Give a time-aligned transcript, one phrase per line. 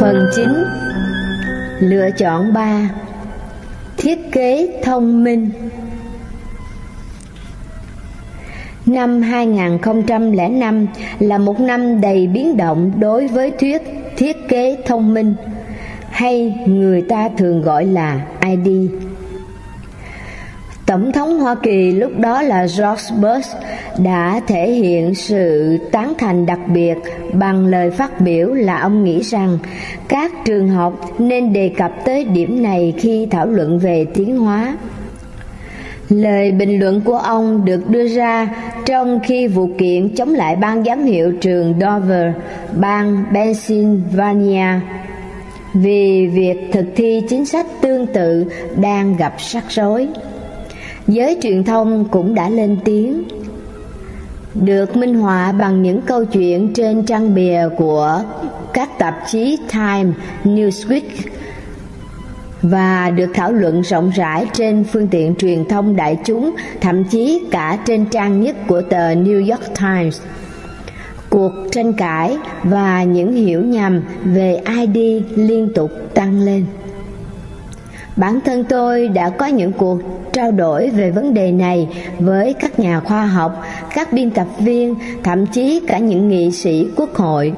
[0.00, 0.48] Phần 9
[1.80, 2.90] Lựa chọn 3
[3.96, 5.50] Thiết kế thông minh.
[8.86, 10.86] Năm 2005
[11.18, 13.82] là một năm đầy biến động đối với thuyết
[14.16, 15.34] thiết kế thông minh,
[16.10, 18.90] hay người ta thường gọi là ID.
[20.86, 23.56] Tổng thống Hoa Kỳ lúc đó là George Bush
[23.98, 26.94] đã thể hiện sự tán thành đặc biệt
[27.32, 29.58] bằng lời phát biểu là ông nghĩ rằng
[30.08, 34.76] các trường học nên đề cập tới điểm này khi thảo luận về tiến hóa.
[36.08, 38.48] Lời bình luận của ông được đưa ra
[38.86, 42.34] trong khi vụ kiện chống lại ban giám hiệu trường Dover,
[42.76, 44.66] bang Pennsylvania
[45.74, 48.44] vì việc thực thi chính sách tương tự
[48.76, 50.08] đang gặp rắc rối.
[51.08, 53.24] Giới truyền thông cũng đã lên tiếng
[54.54, 58.22] được minh họa bằng những câu chuyện trên trang bìa của
[58.72, 60.12] các tạp chí Time,
[60.44, 61.00] Newsweek
[62.62, 67.42] và được thảo luận rộng rãi trên phương tiện truyền thông đại chúng, thậm chí
[67.50, 70.20] cả trên trang nhất của tờ New York Times.
[71.30, 76.64] Cuộc tranh cãi và những hiểu nhầm về ID liên tục tăng lên.
[78.16, 79.98] Bản thân tôi đã có những cuộc
[80.32, 83.62] trao đổi về vấn đề này với các nhà khoa học,
[83.94, 87.52] các biên tập viên, thậm chí cả những nghị sĩ quốc hội.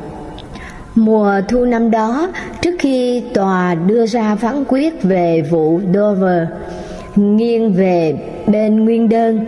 [0.95, 2.29] Mùa thu năm đó,
[2.62, 6.48] trước khi tòa đưa ra phán quyết về vụ Dover
[7.17, 8.14] nghiêng về
[8.47, 9.45] bên nguyên đơn,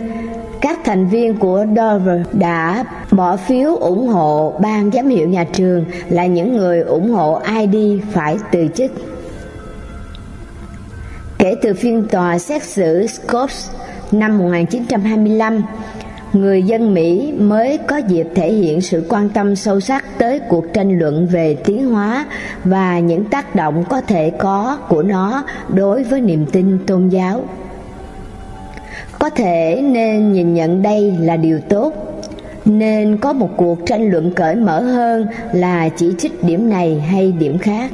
[0.61, 5.85] các thành viên của Dover đã bỏ phiếu ủng hộ ban giám hiệu nhà trường
[6.09, 8.91] là những người ủng hộ ID phải từ chức.
[11.41, 13.69] Kể từ phiên tòa xét xử Scopes
[14.11, 15.61] năm 1925,
[16.33, 20.73] người dân Mỹ mới có dịp thể hiện sự quan tâm sâu sắc tới cuộc
[20.73, 22.25] tranh luận về tiến hóa
[22.63, 27.43] và những tác động có thể có của nó đối với niềm tin tôn giáo.
[29.19, 31.93] Có thể nên nhìn nhận đây là điều tốt,
[32.65, 37.31] nên có một cuộc tranh luận cởi mở hơn là chỉ trích điểm này hay
[37.31, 37.91] điểm khác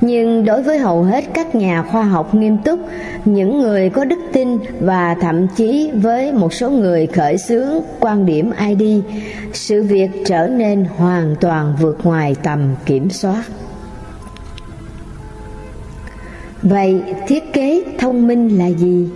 [0.00, 2.80] nhưng đối với hầu hết các nhà khoa học nghiêm túc,
[3.24, 7.70] những người có đức tin và thậm chí với một số người khởi xướng
[8.00, 9.02] quan điểm id
[9.52, 13.44] sự việc trở nên hoàn toàn vượt ngoài tầm kiểm soát.
[16.62, 19.08] Vậy thiết kế thông minh là gì?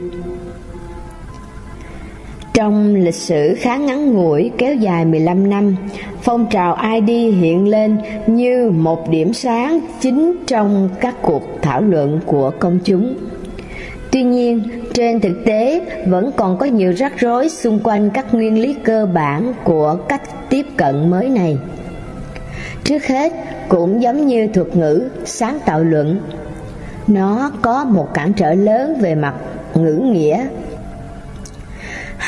[2.60, 5.76] Trong lịch sử khá ngắn ngủi kéo dài 15 năm,
[6.22, 12.20] phong trào ID hiện lên như một điểm sáng chính trong các cuộc thảo luận
[12.26, 13.14] của công chúng.
[14.10, 14.62] Tuy nhiên,
[14.94, 19.06] trên thực tế vẫn còn có nhiều rắc rối xung quanh các nguyên lý cơ
[19.06, 21.58] bản của cách tiếp cận mới này.
[22.84, 23.32] Trước hết,
[23.68, 26.20] cũng giống như thuật ngữ sáng tạo luận,
[27.06, 29.34] nó có một cản trở lớn về mặt
[29.74, 30.46] ngữ nghĩa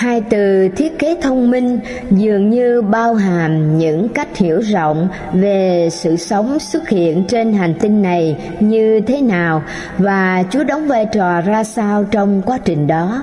[0.02, 1.80] Hai từ thiết kế thông minh
[2.10, 7.74] dường như bao hàm những cách hiểu rộng về sự sống xuất hiện trên hành
[7.80, 9.62] tinh này như thế nào
[9.98, 13.22] và Chúa đóng vai trò ra sao trong quá trình đó.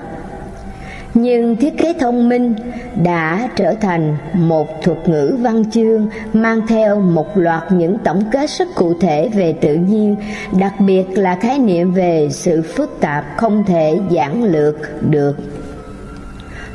[1.13, 2.55] Nhưng thiết kế thông minh
[3.03, 8.49] đã trở thành một thuật ngữ văn chương mang theo một loạt những tổng kết
[8.49, 10.15] rất cụ thể về tự nhiên,
[10.59, 14.75] đặc biệt là khái niệm về sự phức tạp không thể giản lược
[15.09, 15.37] được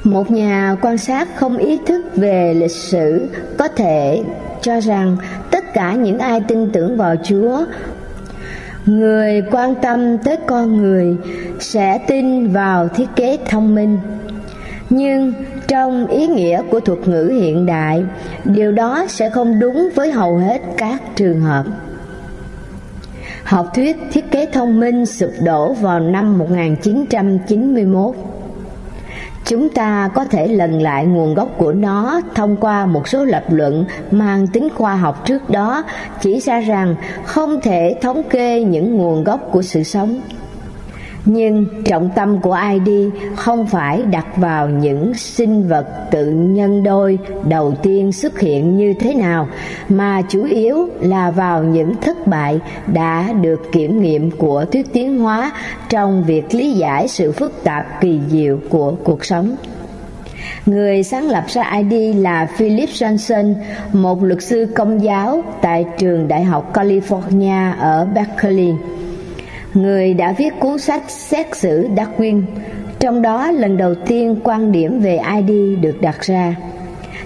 [0.04, 3.28] một nhà quan sát không ý thức về lịch sử
[3.58, 4.22] có thể
[4.62, 5.16] cho rằng
[5.50, 7.64] tất cả những ai tin tưởng vào chúa,
[8.86, 11.16] người quan tâm tới con người
[11.60, 13.98] sẽ tin vào thiết kế thông minh.
[14.90, 15.32] Nhưng
[15.68, 18.04] trong ý nghĩa của thuật ngữ hiện đại,
[18.44, 21.64] điều đó sẽ không đúng với hầu hết các trường hợp.
[23.44, 28.14] Học thuyết thiết kế thông minh sụp đổ vào năm 1991
[29.46, 33.44] Chúng ta có thể lần lại nguồn gốc của nó thông qua một số lập
[33.48, 35.84] luận mang tính khoa học trước đó,
[36.20, 36.94] chỉ ra rằng
[37.24, 40.20] không thể thống kê những nguồn gốc của sự sống
[41.24, 47.18] nhưng trọng tâm của ID không phải đặt vào những sinh vật tự nhân đôi
[47.48, 49.48] đầu tiên xuất hiện như thế nào
[49.88, 55.18] mà chủ yếu là vào những thất bại đã được kiểm nghiệm của thuyết tiến
[55.18, 55.52] hóa
[55.88, 59.56] trong việc lý giải sự phức tạp kỳ diệu của cuộc sống.
[60.66, 63.54] Người sáng lập ra ID là Philip Johnson,
[63.92, 68.74] một luật sư công giáo tại trường Đại học California ở Berkeley
[69.74, 72.42] người đã viết cuốn sách xét xử Darwin,
[72.98, 76.56] trong đó lần đầu tiên quan điểm về ID được đặt ra.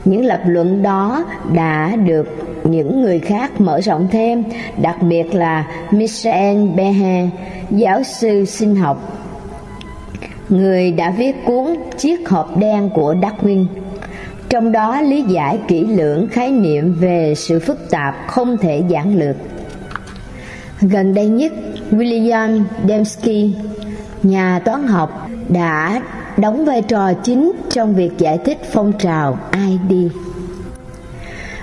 [0.05, 2.29] Những lập luận đó đã được
[2.65, 4.45] những người khác mở rộng thêm,
[4.83, 7.29] đặc biệt là Michel Behe,
[7.71, 9.25] giáo sư sinh học.
[10.49, 11.67] Người đã viết cuốn
[11.99, 13.67] Chiếc hộp đen của Darwin
[14.49, 19.19] trong đó lý giải kỹ lưỡng khái niệm về sự phức tạp không thể giản
[19.19, 19.37] lược.
[20.81, 21.53] Gần đây nhất,
[21.91, 23.51] William Dembski,
[24.23, 26.01] nhà toán học, đã
[26.37, 30.13] đóng vai trò chính trong việc giải thích phong trào ID.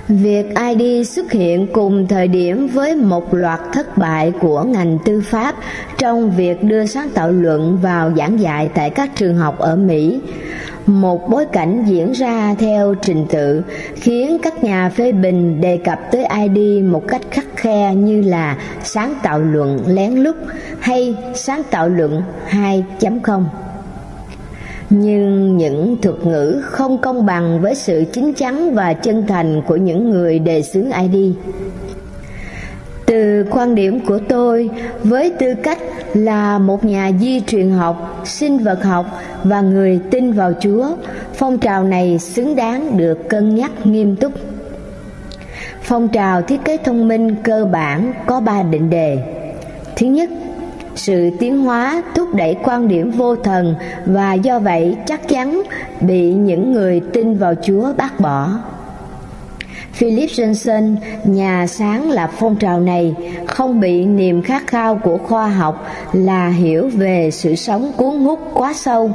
[0.07, 0.45] Việc
[0.77, 5.56] ID xuất hiện cùng thời điểm với một loạt thất bại của ngành tư pháp
[5.98, 10.19] trong việc đưa sáng tạo luận vào giảng dạy tại các trường học ở Mỹ
[10.86, 13.64] một bối cảnh diễn ra theo trình tự,
[13.96, 18.58] khiến các nhà phê bình đề cập tới ID một cách khắc khe như là
[18.84, 20.36] sáng tạo luận lén lút
[20.80, 23.44] hay sáng tạo luận 2.0
[24.90, 29.76] nhưng những thuật ngữ không công bằng với sự chính chắn và chân thành của
[29.76, 31.36] những người đề xướng ID
[33.16, 34.70] từ quan điểm của tôi,
[35.04, 35.78] với tư cách
[36.14, 39.06] là một nhà di truyền học, sinh vật học
[39.44, 40.88] và người tin vào chúa,
[41.34, 44.32] phong trào này xứng đáng được cân nhắc nghiêm túc.
[45.82, 49.18] Phong trào thiết kế thông minh cơ bản có ba định đề.
[49.96, 50.30] Thứ nhất,
[50.96, 53.76] sự tiến hóa thúc đẩy quan điểm vô thần
[54.06, 55.62] và do vậy chắc chắn
[56.02, 58.50] bị những người tin vào chúa bác bỏ.
[59.95, 63.15] Philip Johnson, nhà sáng lập phong trào này,
[63.47, 68.39] không bị niềm khát khao của khoa học là hiểu về sự sống cuốn hút
[68.53, 69.12] quá sâu.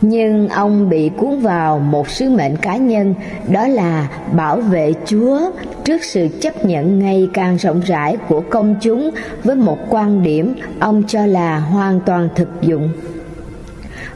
[0.00, 3.14] Nhưng ông bị cuốn vào một sứ mệnh cá nhân,
[3.48, 5.40] đó là bảo vệ Chúa
[5.84, 9.10] trước sự chấp nhận ngày càng rộng rãi của công chúng
[9.44, 12.92] với một quan điểm ông cho là hoàn toàn thực dụng.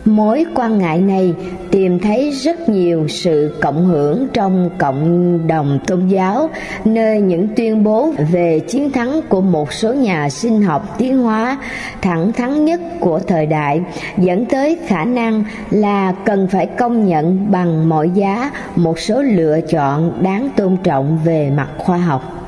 [0.06, 1.34] Mối quan ngại này
[1.70, 6.50] tìm thấy rất nhiều sự cộng hưởng trong cộng đồng tôn giáo,
[6.84, 11.58] nơi những tuyên bố về chiến thắng của một số nhà sinh học tiến hóa
[12.02, 13.82] thẳng thắn nhất của thời đại
[14.18, 19.60] dẫn tới khả năng là cần phải công nhận bằng mọi giá một số lựa
[19.60, 22.45] chọn đáng tôn trọng về mặt khoa học.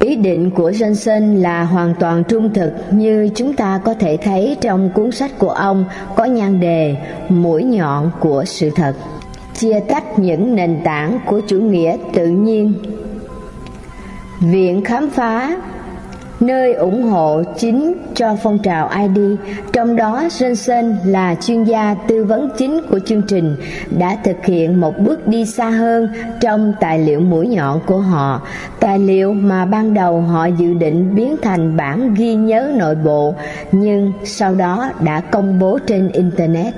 [0.00, 4.56] Ý định của Johnson là hoàn toàn trung thực như chúng ta có thể thấy
[4.60, 5.84] trong cuốn sách của ông
[6.16, 6.96] có nhan đề
[7.28, 8.94] Mũi nhọn của sự thật,
[9.54, 12.74] chia tách những nền tảng của chủ nghĩa tự nhiên.
[14.40, 15.56] Viện khám phá
[16.40, 19.36] nơi ủng hộ chính cho phong trào ID,
[19.72, 23.56] trong đó Johnson là chuyên gia tư vấn chính của chương trình,
[23.98, 26.08] đã thực hiện một bước đi xa hơn
[26.40, 28.42] trong tài liệu mũi nhọn của họ,
[28.80, 33.34] tài liệu mà ban đầu họ dự định biến thành bản ghi nhớ nội bộ,
[33.72, 36.74] nhưng sau đó đã công bố trên Internet.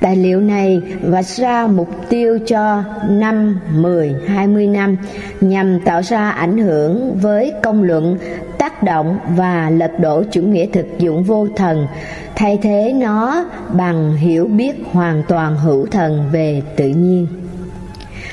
[0.00, 4.96] Tài liệu này vạch ra mục tiêu cho 5, 10, 20 năm
[5.40, 8.18] nhằm tạo ra ảnh hưởng với công luận,
[8.58, 11.86] tác động và lật đổ chủ nghĩa thực dụng vô thần,
[12.34, 17.26] thay thế nó bằng hiểu biết hoàn toàn hữu thần về tự nhiên.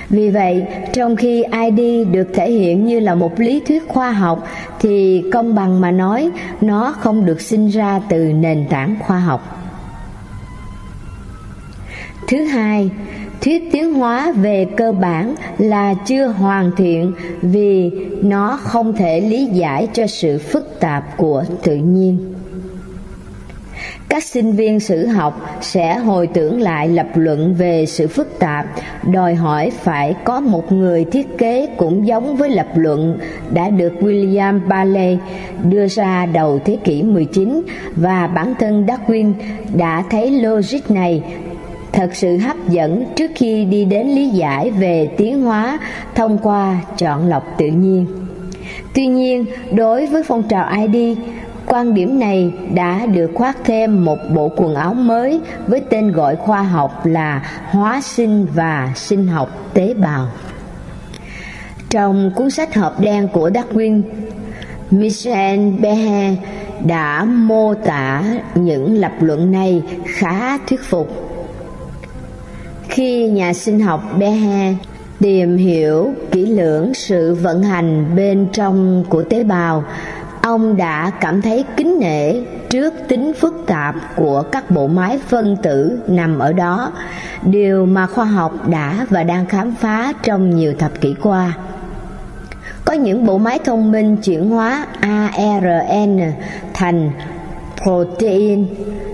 [0.10, 4.48] Vì vậy, trong khi ID được thể hiện như là một lý thuyết khoa học
[4.80, 6.32] thì công bằng mà nói,
[6.62, 9.61] nó không được sinh ra từ nền tảng khoa học.
[12.32, 12.90] Thứ hai,
[13.42, 19.46] thuyết tiến hóa về cơ bản là chưa hoàn thiện vì nó không thể lý
[19.46, 22.34] giải cho sự phức tạp của tự nhiên.
[24.10, 28.66] Các sinh viên sử học sẽ hồi tưởng lại lập luận về sự phức tạp,
[29.14, 33.20] đòi hỏi phải có một người thiết kế cũng giống với lập luận
[33.54, 35.18] đã được William Paley
[35.64, 37.62] đưa ra đầu thế kỷ 19
[37.96, 39.34] và bản thân Darwin
[39.74, 41.24] đã thấy logic này
[41.92, 45.80] thật sự hấp dẫn trước khi đi đến lý giải về tiến hóa
[46.16, 48.06] thông qua chọn lọc tự nhiên.
[48.94, 51.18] Tuy nhiên, đối với phong trào ID,
[51.66, 56.36] quan điểm này đã được khoác thêm một bộ quần áo mới với tên gọi
[56.36, 60.28] khoa học là hóa sinh và sinh học tế bào.
[61.90, 64.02] Trong cuốn sách hộp đen của Darwin,
[64.92, 66.36] Michel Behe
[66.86, 68.24] đã mô tả
[68.56, 71.31] những lập luận này khá thuyết phục
[72.92, 74.74] khi nhà sinh học Behe
[75.20, 79.84] tìm hiểu kỹ lưỡng sự vận hành bên trong của tế bào,
[80.42, 82.34] ông đã cảm thấy kính nể
[82.70, 86.92] trước tính phức tạp của các bộ máy phân tử nằm ở đó,
[87.42, 91.54] điều mà khoa học đã và đang khám phá trong nhiều thập kỷ qua.
[92.86, 96.20] Có những bộ máy thông minh chuyển hóa ARN
[96.74, 97.12] thành
[97.84, 98.66] protein,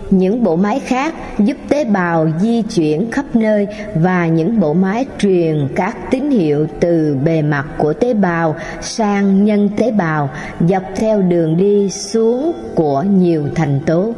[0.09, 5.05] những bộ máy khác giúp tế bào di chuyển khắp nơi và những bộ máy
[5.19, 10.29] truyền các tín hiệu từ bề mặt của tế bào sang nhân tế bào,
[10.69, 14.13] dọc theo đường đi xuống của nhiều thành tố.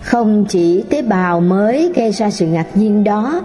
[0.00, 3.42] Không chỉ tế bào mới gây ra sự ngạc nhiên đó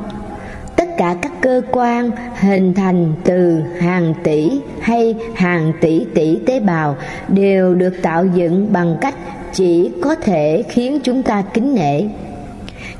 [0.97, 6.95] cả các cơ quan hình thành từ hàng tỷ hay hàng tỷ tỷ tế bào
[7.27, 9.15] đều được tạo dựng bằng cách
[9.53, 12.03] chỉ có thể khiến chúng ta kính nể.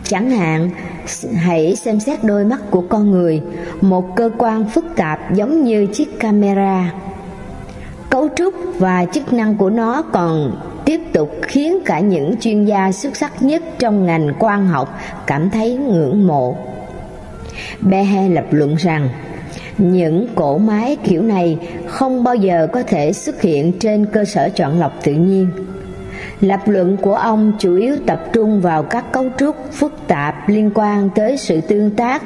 [0.03, 0.69] Chẳng hạn,
[1.35, 3.41] hãy xem xét đôi mắt của con người,
[3.81, 6.93] một cơ quan phức tạp giống như chiếc camera.
[8.09, 12.91] Cấu trúc và chức năng của nó còn tiếp tục khiến cả những chuyên gia
[12.91, 16.55] xuất sắc nhất trong ngành quan học cảm thấy ngưỡng mộ.
[17.90, 19.10] Behe lập luận rằng,
[19.78, 24.50] những cổ máy kiểu này không bao giờ có thể xuất hiện trên cơ sở
[24.50, 25.48] chọn lọc tự nhiên.
[26.42, 30.72] Lập luận của ông chủ yếu tập trung vào các cấu trúc phức tạp liên
[30.75, 32.24] quan tới sự tương tác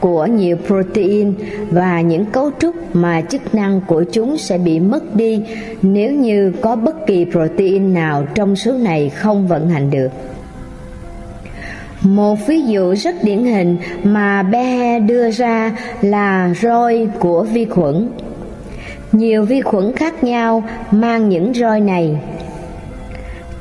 [0.00, 1.34] của nhiều protein
[1.70, 5.42] và những cấu trúc mà chức năng của chúng sẽ bị mất đi
[5.82, 10.08] nếu như có bất kỳ protein nào trong số này không vận hành được
[12.02, 18.08] một ví dụ rất điển hình mà Behe đưa ra là roi của vi khuẩn.
[19.12, 22.16] Nhiều vi khuẩn khác nhau mang những roi này.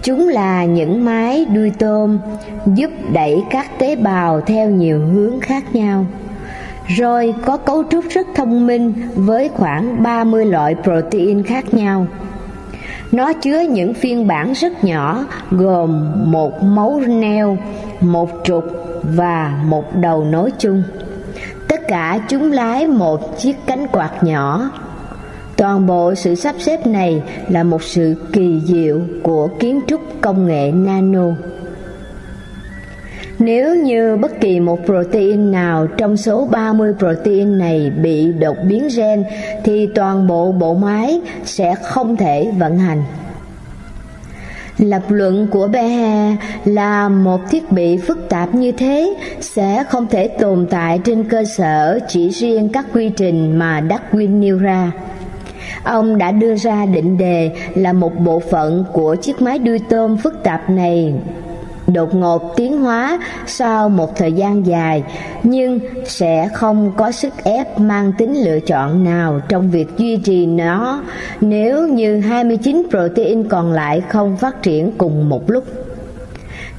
[0.03, 2.19] Chúng là những mái đuôi tôm
[2.65, 6.05] giúp đẩy các tế bào theo nhiều hướng khác nhau.
[6.97, 12.07] Roi có cấu trúc rất thông minh với khoảng 30 loại protein khác nhau.
[13.11, 17.57] Nó chứa những phiên bản rất nhỏ gồm một mấu neo,
[18.01, 18.65] một trục
[19.03, 20.83] và một đầu nối chung.
[21.67, 24.69] Tất cả chúng lái một chiếc cánh quạt nhỏ.
[25.57, 30.47] Toàn bộ sự sắp xếp này là một sự kỳ diệu của kiến trúc công
[30.47, 31.25] nghệ nano.
[33.39, 38.87] Nếu như bất kỳ một protein nào trong số 30 protein này bị đột biến
[38.97, 39.23] gen,
[39.63, 43.03] thì toàn bộ bộ máy sẽ không thể vận hành.
[44.77, 50.27] Lập luận của Behe là một thiết bị phức tạp như thế sẽ không thể
[50.27, 54.91] tồn tại trên cơ sở chỉ riêng các quy trình mà Darwin nêu ra.
[55.83, 60.17] Ông đã đưa ra định đề là một bộ phận của chiếc máy đuôi tôm
[60.17, 61.13] phức tạp này
[61.93, 65.03] đột ngột tiến hóa sau một thời gian dài
[65.43, 70.45] nhưng sẽ không có sức ép mang tính lựa chọn nào trong việc duy trì
[70.45, 71.03] nó
[71.41, 75.63] nếu như 29 protein còn lại không phát triển cùng một lúc.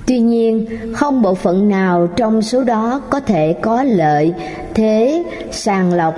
[0.07, 4.33] Tuy nhiên, không bộ phận nào trong số đó có thể có lợi
[4.75, 6.15] thế sàng lọc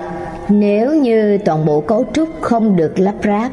[0.49, 3.51] nếu như toàn bộ cấu trúc không được lắp ráp.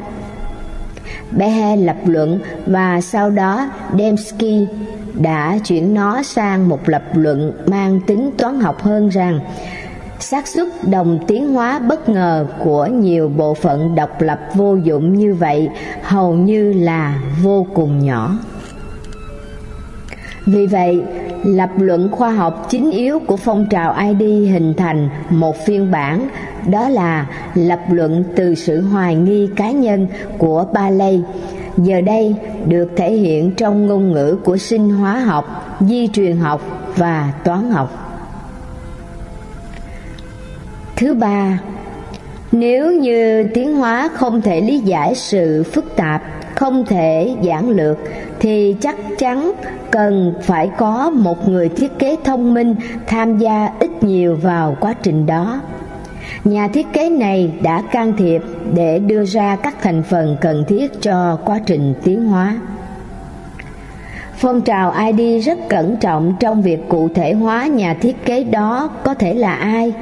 [1.31, 4.67] Behe lập luận và sau đó Dembski
[5.13, 9.39] đã chuyển nó sang một lập luận mang tính toán học hơn rằng
[10.19, 15.13] xác suất đồng tiến hóa bất ngờ của nhiều bộ phận độc lập vô dụng
[15.13, 15.69] như vậy
[16.01, 18.37] hầu như là vô cùng nhỏ.
[20.45, 21.01] Vì vậy,
[21.43, 26.27] lập luận khoa học chính yếu của phong trào ID hình thành một phiên bản
[26.67, 31.21] đó là lập luận từ sự hoài nghi cá nhân của Paley
[31.83, 32.35] giờ đây
[32.67, 37.71] được thể hiện trong ngôn ngữ của sinh hóa học, di truyền học và toán
[37.71, 38.05] học.
[40.95, 41.59] Thứ ba,
[42.51, 46.21] nếu như tiến hóa không thể lý giải sự phức tạp,
[46.55, 47.97] không thể giản lược
[48.39, 49.51] thì chắc chắn
[49.91, 52.75] cần phải có một người thiết kế thông minh
[53.07, 55.61] tham gia ít nhiều vào quá trình đó
[56.43, 58.41] Nhà thiết kế này đã can thiệp
[58.73, 62.59] để đưa ra các thành phần cần thiết cho quá trình tiến hóa.
[64.37, 68.89] Phong trào ID rất cẩn trọng trong việc cụ thể hóa nhà thiết kế đó
[69.03, 69.93] có thể là ai,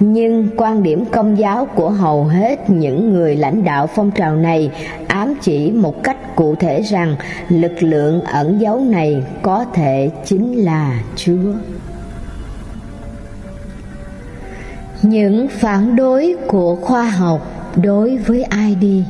[0.00, 4.70] nhưng quan điểm công giáo của hầu hết những người lãnh đạo phong trào này
[5.08, 7.16] ám chỉ một cách cụ thể rằng
[7.48, 11.52] lực lượng ẩn dấu này có thể chính là Chúa.
[15.08, 19.04] Những phản đối của khoa học đối với ai đi?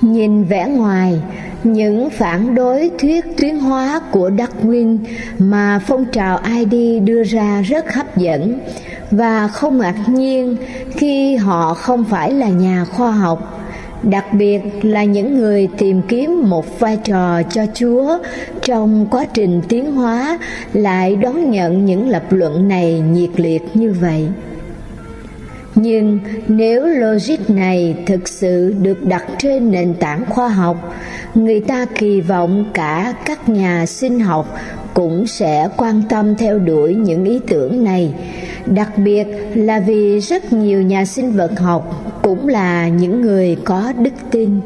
[0.00, 1.20] Nhìn vẻ ngoài,
[1.64, 4.98] những phản đối thuyết tuyến hóa của Darwin
[5.38, 8.58] mà phong trào ID đưa ra rất hấp dẫn
[9.10, 10.56] và không ngạc nhiên
[10.90, 13.67] khi họ không phải là nhà khoa học
[14.02, 18.18] đặc biệt là những người tìm kiếm một vai trò cho Chúa
[18.62, 20.38] trong quá trình tiến hóa
[20.72, 24.28] lại đón nhận những lập luận này nhiệt liệt như vậy.
[25.74, 30.96] Nhưng nếu logic này thực sự được đặt trên nền tảng khoa học,
[31.34, 34.58] người ta kỳ vọng cả các nhà sinh học
[34.98, 38.14] cũng sẽ quan tâm theo đuổi những ý tưởng này,
[38.66, 43.92] đặc biệt là vì rất nhiều nhà sinh vật học cũng là những người có
[43.98, 44.60] đức tin.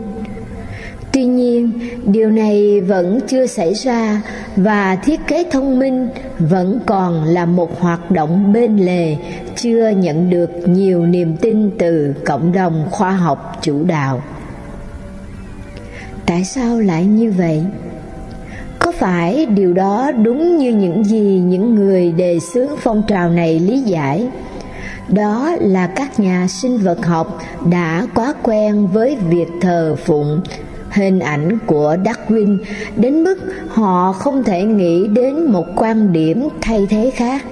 [1.12, 1.70] Tuy nhiên,
[2.04, 4.22] điều này vẫn chưa xảy ra
[4.56, 6.08] và thiết kế thông minh
[6.38, 9.16] vẫn còn là một hoạt động bên lề,
[9.56, 14.22] chưa nhận được nhiều niềm tin từ cộng đồng khoa học chủ đạo.
[16.26, 17.62] Tại sao lại như vậy?
[18.82, 23.58] Có phải điều đó đúng như những gì những người đề xướng phong trào này
[23.58, 24.28] lý giải?
[25.08, 27.38] Đó là các nhà sinh vật học
[27.70, 30.40] đã quá quen với việc thờ phụng
[30.90, 32.58] hình ảnh của Darwin
[32.96, 37.42] đến mức họ không thể nghĩ đến một quan điểm thay thế khác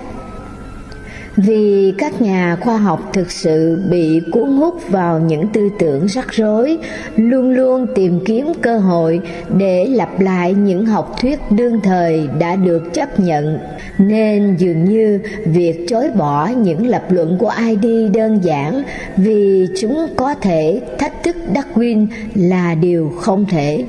[1.46, 6.28] vì các nhà khoa học thực sự bị cuốn hút vào những tư tưởng rắc
[6.30, 6.78] rối,
[7.16, 9.20] luôn luôn tìm kiếm cơ hội
[9.56, 13.58] để lặp lại những học thuyết đương thời đã được chấp nhận.
[13.98, 18.82] Nên dường như việc chối bỏ những lập luận của id đơn giản
[19.16, 23.84] vì chúng có thể thách thức darwin là điều không thể.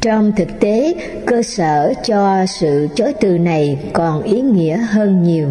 [0.00, 0.94] Trong thực tế,
[1.26, 5.48] cơ sở cho sự chối từ này còn ý nghĩa hơn nhiều.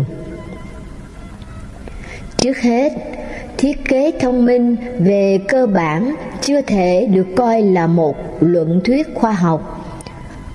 [2.43, 2.91] Trước hết,
[3.57, 9.07] thiết kế thông minh về cơ bản chưa thể được coi là một luận thuyết
[9.15, 9.85] khoa học.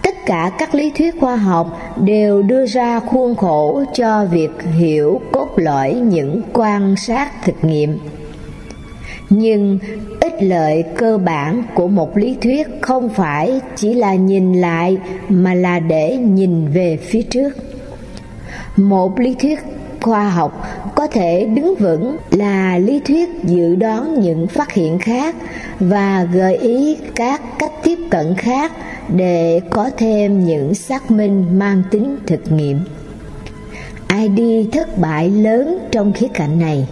[0.03, 5.21] Tất cả các lý thuyết khoa học đều đưa ra khuôn khổ cho việc hiểu
[5.33, 7.99] cốt lõi những quan sát thực nghiệm.
[9.31, 9.79] Nhưng
[10.21, 15.55] ích lợi cơ bản của một lý thuyết không phải chỉ là nhìn lại mà
[15.55, 17.51] là để nhìn về phía trước.
[18.77, 19.59] Một lý thuyết
[20.01, 25.37] khoa học có thể đứng vững là lý thuyết dự đoán những phát hiện khác
[25.81, 28.73] và gợi ý các cách tiếp cận khác
[29.09, 32.81] để có thêm những xác minh mang tính thực nghiệm.
[34.09, 36.89] Id thất bại lớn trong khía cạnh này?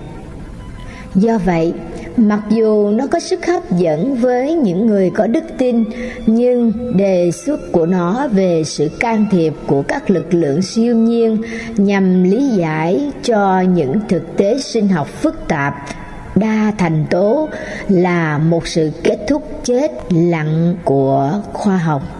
[1.14, 1.72] Do vậy
[2.16, 5.84] Mặc dù nó có sức hấp dẫn với những người có đức tin,
[6.26, 11.42] nhưng đề xuất của nó về sự can thiệp của các lực lượng siêu nhiên
[11.76, 15.74] nhằm lý giải cho những thực tế sinh học phức tạp
[16.34, 17.48] đa thành tố
[17.88, 22.15] là một sự kết thúc chết lặng của khoa học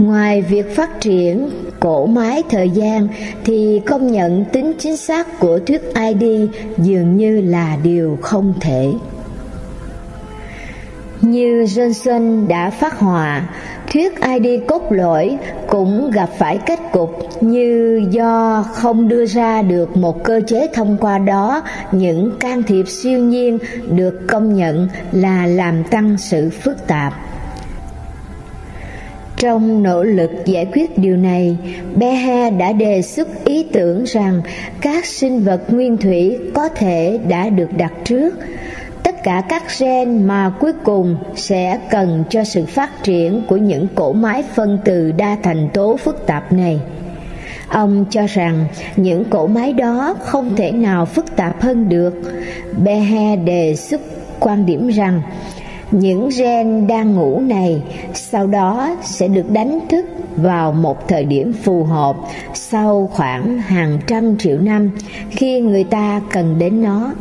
[0.00, 3.08] ngoài việc phát triển cổ máy thời gian
[3.44, 8.92] thì công nhận tính chính xác của thuyết id dường như là điều không thể
[11.22, 13.48] như Johnson đã phát họa,
[13.92, 19.96] thuyết ID cốt lõi cũng gặp phải kết cục như do không đưa ra được
[19.96, 23.58] một cơ chế thông qua đó những can thiệp siêu nhiên
[23.90, 27.29] được công nhận là làm tăng sự phức tạp.
[29.40, 31.56] Trong nỗ lực giải quyết điều này,
[31.96, 34.42] Behe đã đề xuất ý tưởng rằng
[34.80, 38.34] các sinh vật nguyên thủy có thể đã được đặt trước.
[39.02, 43.88] Tất cả các gen mà cuối cùng sẽ cần cho sự phát triển của những
[43.94, 46.80] cỗ máy phân từ đa thành tố phức tạp này.
[47.68, 48.64] Ông cho rằng
[48.96, 52.14] những cỗ máy đó không thể nào phức tạp hơn được.
[52.84, 54.00] Behe đề xuất
[54.40, 55.22] quan điểm rằng
[55.90, 57.82] những gen đang ngủ này
[58.14, 62.16] sau đó sẽ được đánh thức vào một thời điểm phù hợp
[62.54, 64.90] sau khoảng hàng trăm triệu năm
[65.30, 67.12] khi người ta cần đến nó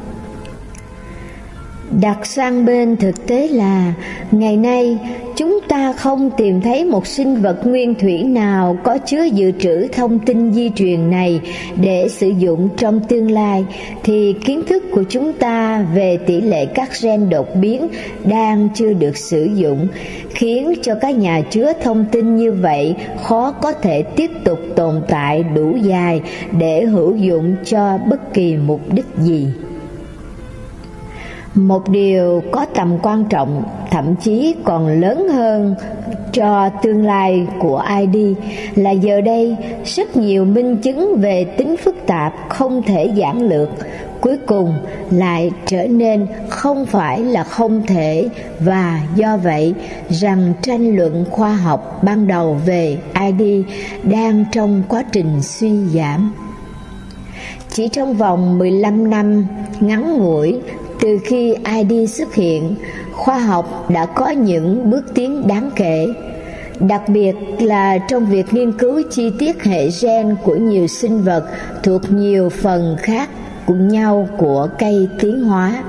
[1.91, 3.93] đặt sang bên thực tế là,
[4.31, 4.97] ngày nay,
[5.35, 9.87] chúng ta không tìm thấy một sinh vật nguyên thủy nào có chứa dự trữ
[9.87, 11.41] thông tin di truyền này
[11.81, 13.65] để sử dụng trong tương lai,
[14.03, 17.87] thì kiến thức của chúng ta về tỷ lệ các gen đột biến
[18.23, 19.87] đang chưa được sử dụng,
[20.29, 25.01] khiến cho các nhà chứa thông tin như vậy khó có thể tiếp tục tồn
[25.07, 26.21] tại đủ dài
[26.59, 29.47] để hữu dụng cho bất kỳ mục đích gì
[31.55, 35.75] một điều có tầm quan trọng, thậm chí còn lớn hơn
[36.33, 38.37] cho tương lai của id
[38.75, 43.69] là giờ đây rất nhiều minh chứng về tính phức tạp không thể giản lược,
[44.21, 44.73] cuối cùng
[45.11, 48.29] lại trở nên không phải là không thể.
[48.59, 49.73] Và do vậy,
[50.09, 53.65] rằng tranh luận khoa học ban đầu về id
[54.03, 56.33] đang trong quá trình suy giảm.
[57.69, 59.45] Chỉ trong vòng 15 năm
[59.79, 60.59] ngắn ngủi
[60.99, 62.75] từ khi ID xuất hiện,
[63.11, 66.07] khoa học đã có những bước tiến đáng kể,
[66.79, 71.43] đặc biệt là trong việc nghiên cứu chi tiết hệ gen của nhiều sinh vật
[71.83, 73.29] thuộc nhiều phần khác
[73.65, 75.83] cùng nhau của cây tiến hóa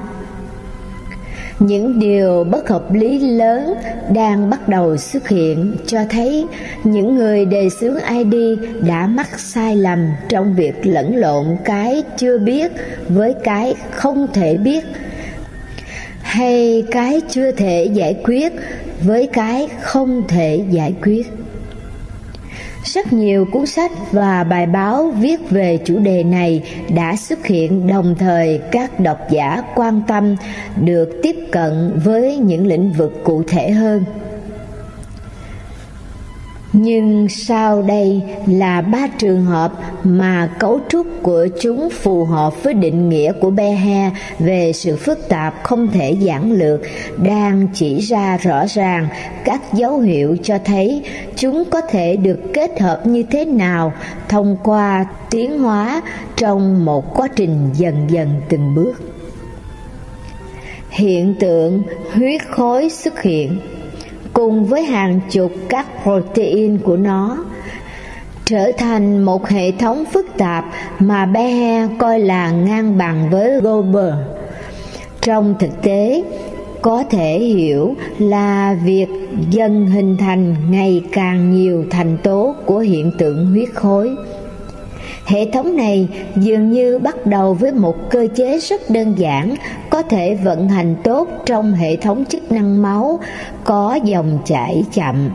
[1.61, 3.75] những điều bất hợp lý lớn
[4.15, 6.47] đang bắt đầu xuất hiện cho thấy
[6.85, 12.39] những người đề xướng id đã mắc sai lầm trong việc lẫn lộn cái chưa
[12.39, 12.73] biết
[13.09, 14.85] với cái không thể biết,
[16.23, 18.53] hay cái chưa thể giải quyết
[19.03, 21.27] với cái không thể giải quyết
[22.85, 26.63] rất nhiều cuốn sách và bài báo viết về chủ đề này
[26.95, 30.37] đã xuất hiện, đồng thời các độc giả quan tâm
[30.85, 34.05] được tiếp cận với những lĩnh vực cụ thể hơn
[36.73, 39.73] nhưng sau đây là ba trường hợp
[40.05, 45.29] mà cấu trúc của chúng phù hợp với định nghĩa của Behe về sự phức
[45.29, 46.81] tạp không thể giản lược,
[47.17, 49.09] đang chỉ ra rõ ràng
[49.45, 51.03] các dấu hiệu cho thấy
[51.37, 53.93] chúng có thể được kết hợp như thế nào
[54.29, 56.03] thông qua tiến hóa
[56.37, 58.95] trong một quá trình dần dần từng bước.
[60.91, 63.59] Hiện tượng huyết khối xuất hiện
[64.41, 67.45] cùng với hàng chục các protein của nó
[68.45, 70.65] trở thành một hệ thống phức tạp
[70.99, 74.15] mà Behe coi là ngang bằng với Goldberg.
[75.21, 76.23] Trong thực tế,
[76.83, 79.07] có thể hiểu là việc
[79.51, 84.17] dần hình thành ngày càng nhiều thành tố của hiện tượng huyết khối.
[85.27, 89.55] Hệ thống này dường như bắt đầu với một cơ chế rất đơn giản,
[89.91, 93.21] có thể vận hành tốt trong hệ thống chức năng máu,
[93.65, 95.31] có dòng chảy chậm,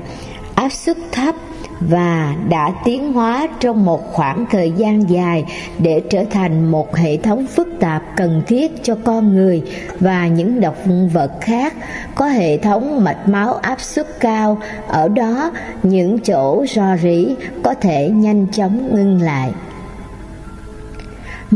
[0.56, 1.36] áp suất thấp
[1.80, 5.45] và đã tiến hóa trong một khoảng thời gian dài
[5.80, 9.63] để trở thành một hệ thống phức tạp cần thiết cho con người
[10.00, 11.74] và những động vật khác.
[12.15, 15.52] Có hệ thống mạch máu áp suất cao ở đó
[15.84, 19.52] những chỗ rò rỉ có thể nhanh chóng ngưng lại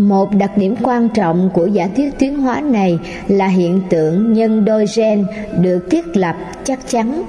[0.08, 4.66] một đặc điểm quan trọng của giả thuyết tiến hóa này là hiện tượng nhân
[4.66, 5.26] đôi gen
[5.62, 7.24] được thiết lập chắc chắn.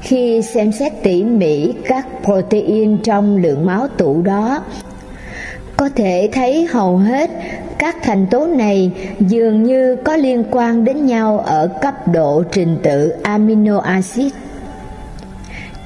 [0.00, 4.64] Khi xem xét tỉ mỉ các protein trong lượng máu tụ đó,
[5.76, 7.30] có thể thấy hầu hết
[7.78, 12.76] các thành tố này dường như có liên quan đến nhau ở cấp độ trình
[12.82, 14.32] tự amino acid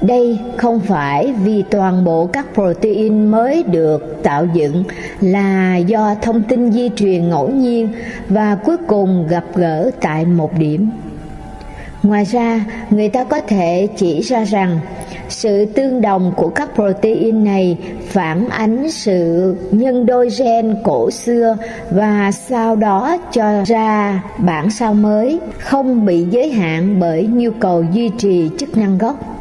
[0.01, 4.83] đây không phải vì toàn bộ các protein mới được tạo dựng
[5.21, 7.89] là do thông tin di truyền ngẫu nhiên
[8.29, 10.89] và cuối cùng gặp gỡ tại một điểm.
[12.03, 14.79] Ngoài ra, người ta có thể chỉ ra rằng
[15.29, 21.57] sự tương đồng của các protein này phản ánh sự nhân đôi gen cổ xưa
[21.91, 27.83] và sau đó cho ra bản sao mới, không bị giới hạn bởi nhu cầu
[27.93, 29.36] duy trì chức năng gốc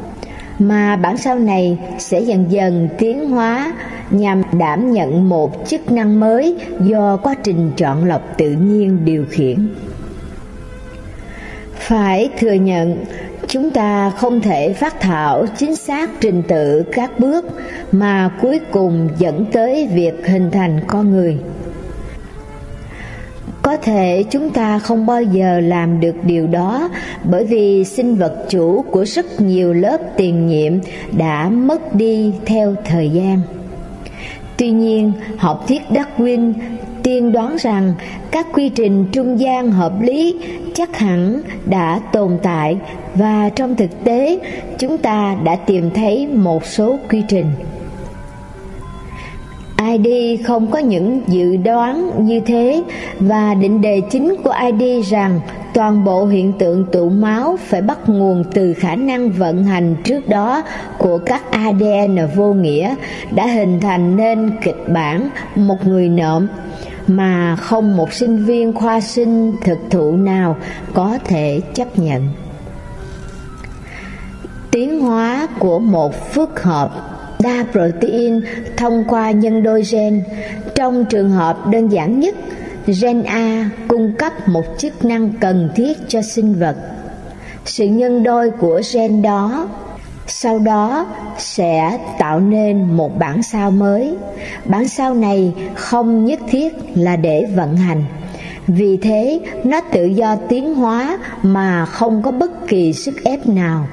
[0.58, 3.72] mà bản sao này sẽ dần dần tiến hóa
[4.10, 9.24] nhằm đảm nhận một chức năng mới do quá trình chọn lọc tự nhiên điều
[9.30, 9.68] khiển.
[11.74, 13.04] Phải thừa nhận,
[13.48, 17.46] chúng ta không thể phát thảo chính xác trình tự các bước
[17.92, 21.38] mà cuối cùng dẫn tới việc hình thành con người.
[23.66, 26.88] Có thể chúng ta không bao giờ làm được điều đó
[27.24, 30.72] bởi vì sinh vật chủ của rất nhiều lớp tiền nhiệm
[31.16, 33.40] đã mất đi theo thời gian.
[34.56, 36.52] Tuy nhiên, học thuyết Darwin
[37.02, 37.94] tiên đoán rằng
[38.30, 40.36] các quy trình trung gian hợp lý
[40.74, 42.76] chắc hẳn đã tồn tại
[43.14, 44.38] và trong thực tế
[44.78, 47.46] chúng ta đã tìm thấy một số quy trình
[49.82, 52.82] ID không có những dự đoán như thế
[53.20, 55.40] và định đề chính của ID rằng
[55.74, 60.28] toàn bộ hiện tượng tụ máu phải bắt nguồn từ khả năng vận hành trước
[60.28, 60.62] đó
[60.98, 62.94] của các ADN vô nghĩa
[63.30, 66.46] đã hình thành nên kịch bản một người nộm,
[67.06, 70.56] mà không một sinh viên khoa sinh thực thụ nào
[70.94, 72.28] có thể chấp nhận.
[74.70, 77.15] Tiến hóa của một phức hợp
[77.46, 78.40] đa protein
[78.76, 80.22] thông qua nhân đôi gen.
[80.74, 82.34] Trong trường hợp đơn giản nhất,
[83.00, 86.76] gen A cung cấp một chức năng cần thiết cho sinh vật.
[87.64, 89.68] Sự nhân đôi của gen đó
[90.26, 91.06] sau đó
[91.38, 94.14] sẽ tạo nên một bản sao mới.
[94.64, 98.04] Bản sao này không nhất thiết là để vận hành.
[98.66, 103.86] Vì thế, nó tự do tiến hóa mà không có bất kỳ sức ép nào.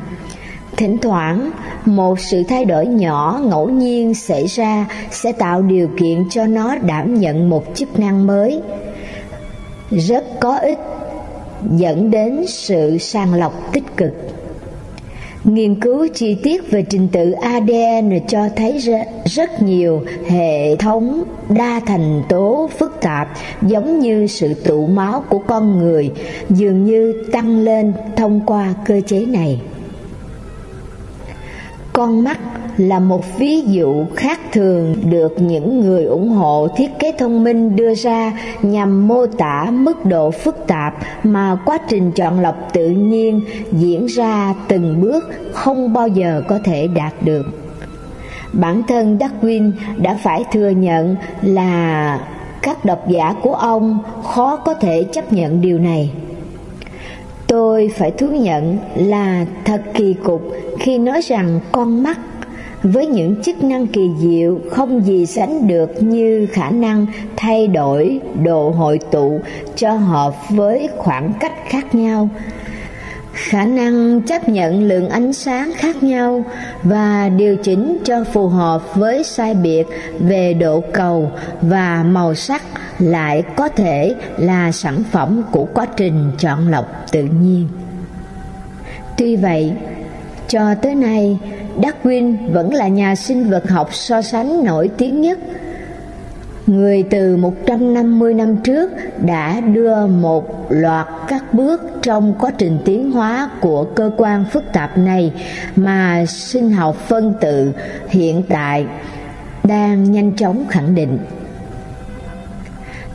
[0.78, 1.52] Thỉnh thoảng,
[1.86, 6.76] một sự thay đổi nhỏ ngẫu nhiên xảy ra sẽ tạo điều kiện cho nó
[6.76, 8.62] đảm nhận một chức năng mới
[9.92, 10.80] rất có ích
[11.72, 14.12] dẫn đến sự sàng lọc tích cực
[15.44, 18.80] Nghiên cứu chi tiết về trình tự ADN cho thấy
[19.26, 23.30] rất nhiều hệ thống đa thành tố phức tạp
[23.62, 26.12] giống như sự tụ máu của con người
[26.50, 29.62] dường như tăng lên thông qua cơ chế này.
[31.94, 32.40] Con mắt
[32.78, 37.76] là một ví dụ khác thường được những người ủng hộ thiết kế thông minh
[37.76, 42.88] đưa ra nhằm mô tả mức độ phức tạp mà quá trình chọn lọc tự
[42.90, 47.44] nhiên diễn ra từng bước không bao giờ có thể đạt được.
[48.54, 52.20] Bản thân Darwin đã phải thừa nhận là
[52.62, 56.12] các độc giả của ông khó có thể chấp nhận điều này.
[57.54, 60.42] Tôi phải thú nhận là thật kỳ cục
[60.80, 62.20] khi nói rằng con mắt
[62.84, 68.20] với những chức năng kỳ diệu không gì sánh được như khả năng thay đổi
[68.44, 69.40] độ hội tụ
[69.76, 72.30] cho hợp với khoảng cách khác nhau
[73.34, 76.46] khả năng chấp nhận lượng ánh sáng khác nhau
[76.84, 79.84] và điều chỉnh cho phù hợp với sai biệt
[80.20, 82.64] về độ cầu và màu sắc
[83.00, 87.68] lại có thể là sản phẩm của quá trình chọn lọc tự nhiên
[89.18, 89.74] tuy vậy,
[90.48, 91.38] cho tới nay,
[91.78, 95.40] Darwin vẫn là nhà sinh vật học so sánh nổi tiếng nhất.
[96.68, 98.92] Người từ 150 năm trước
[99.26, 104.64] đã đưa một loạt các bước trong quá trình tiến hóa của cơ quan phức
[104.74, 105.32] tạp này
[105.76, 107.72] mà sinh học phân tử
[108.10, 108.86] hiện tại
[109.64, 111.18] đang nhanh chóng khẳng định.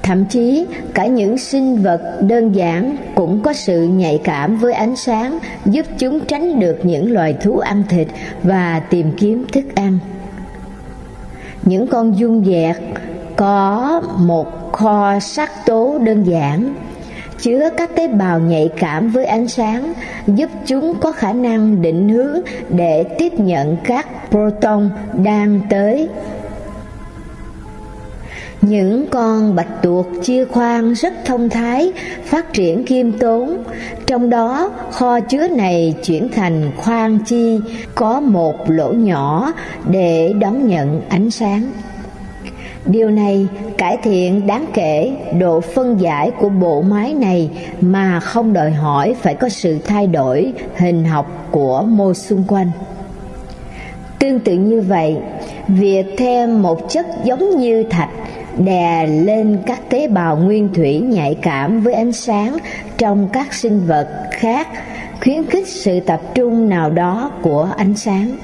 [0.02, 4.96] Thậm chí, cả những sinh vật đơn giản cũng có sự nhạy cảm với ánh
[4.96, 8.08] sáng giúp chúng tránh được những loài thú ăn thịt
[8.42, 9.98] và tìm kiếm thức ăn.
[11.62, 12.76] Những con dung dẹt
[13.38, 16.74] có một kho sắc tố đơn giản
[17.38, 19.92] chứa các tế bào nhạy cảm với ánh sáng
[20.26, 24.90] giúp chúng có khả năng định hướng để tiếp nhận các proton
[25.24, 26.08] đang tới
[28.60, 31.92] những con bạch tuộc chia khoang rất thông thái,
[32.24, 33.64] phát triển khiêm tốn,
[34.06, 37.60] trong đó kho chứa này chuyển thành khoang chi
[37.94, 39.52] có một lỗ nhỏ
[39.90, 41.70] để đón nhận ánh sáng.
[42.88, 43.46] Điều này
[43.78, 49.14] cải thiện đáng kể độ phân giải của bộ máy này mà không đòi hỏi
[49.20, 52.70] phải có sự thay đổi hình học của mô xung quanh.
[54.18, 55.16] Tương tự như vậy,
[55.68, 58.10] việc thêm một chất giống như thạch
[58.58, 62.56] đè lên các tế bào nguyên thủy nhạy cảm với ánh sáng
[62.98, 64.68] trong các sinh vật khác
[65.22, 68.36] khuyến khích sự tập trung nào đó của ánh sáng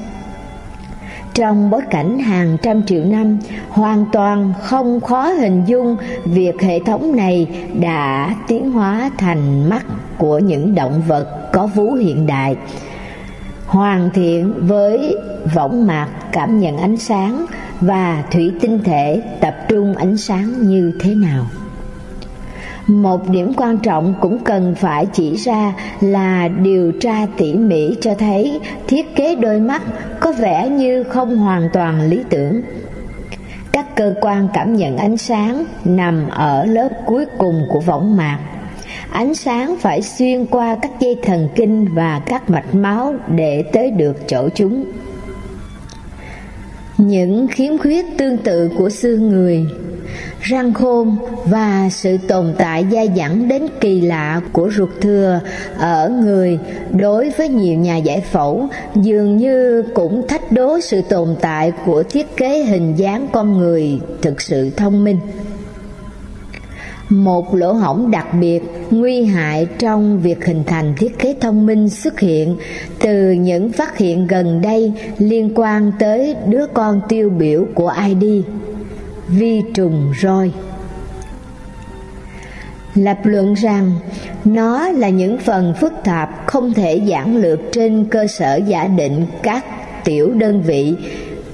[1.35, 6.81] trong bối cảnh hàng trăm triệu năm, hoàn toàn không khó hình dung việc hệ
[6.81, 7.47] thống này
[7.81, 9.87] đã tiến hóa thành mắt
[10.19, 12.57] của những động vật có vú hiện đại.
[13.67, 15.17] Hoàn thiện với
[15.55, 17.47] võng mạc cảm nhận ánh sáng
[17.81, 21.47] và thủy tinh thể tập trung ánh sáng như thế nào?
[22.87, 28.15] Một điểm quan trọng cũng cần phải chỉ ra là điều tra tỉ mỉ cho
[28.15, 29.83] thấy thiết kế đôi mắt
[30.21, 32.63] có vẻ như không hoàn toàn lý tưởng.
[33.73, 38.39] Các cơ quan cảm nhận ánh sáng nằm ở lớp cuối cùng của võng mạc.
[39.11, 43.91] Ánh sáng phải xuyên qua các dây thần kinh và các mạch máu để tới
[43.91, 44.85] được chỗ chúng.
[46.99, 49.67] Những khiếm khuyết tương tự của xương người
[50.41, 55.41] răng khôn và sự tồn tại dai dẳng đến kỳ lạ của ruột thừa
[55.79, 56.59] ở người
[56.93, 62.03] đối với nhiều nhà giải phẫu dường như cũng thách đố sự tồn tại của
[62.03, 65.19] thiết kế hình dáng con người thực sự thông minh.
[67.09, 71.89] Một lỗ hổng đặc biệt nguy hại trong việc hình thành thiết kế thông minh
[71.89, 72.57] xuất hiện
[72.99, 78.45] từ những phát hiện gần đây liên quan tới đứa con tiêu biểu của ID
[79.39, 80.53] vi trùng roi.
[82.95, 83.93] Lập luận rằng,
[84.45, 89.27] nó là những phần phức tạp không thể giản lược trên cơ sở giả định
[89.43, 89.65] các
[90.05, 90.95] tiểu đơn vị,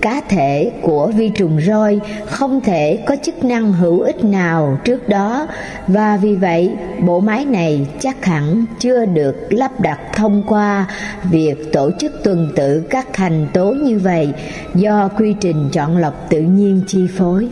[0.01, 5.09] cá thể của vi trùng roi không thể có chức năng hữu ích nào trước
[5.09, 5.47] đó
[5.87, 6.73] và vì vậy,
[7.07, 10.87] bộ máy này chắc hẳn chưa được lắp đặt thông qua
[11.31, 14.33] việc tổ chức tuần tự các thành tố như vậy
[14.75, 17.49] do quy trình chọn lọc tự nhiên chi phối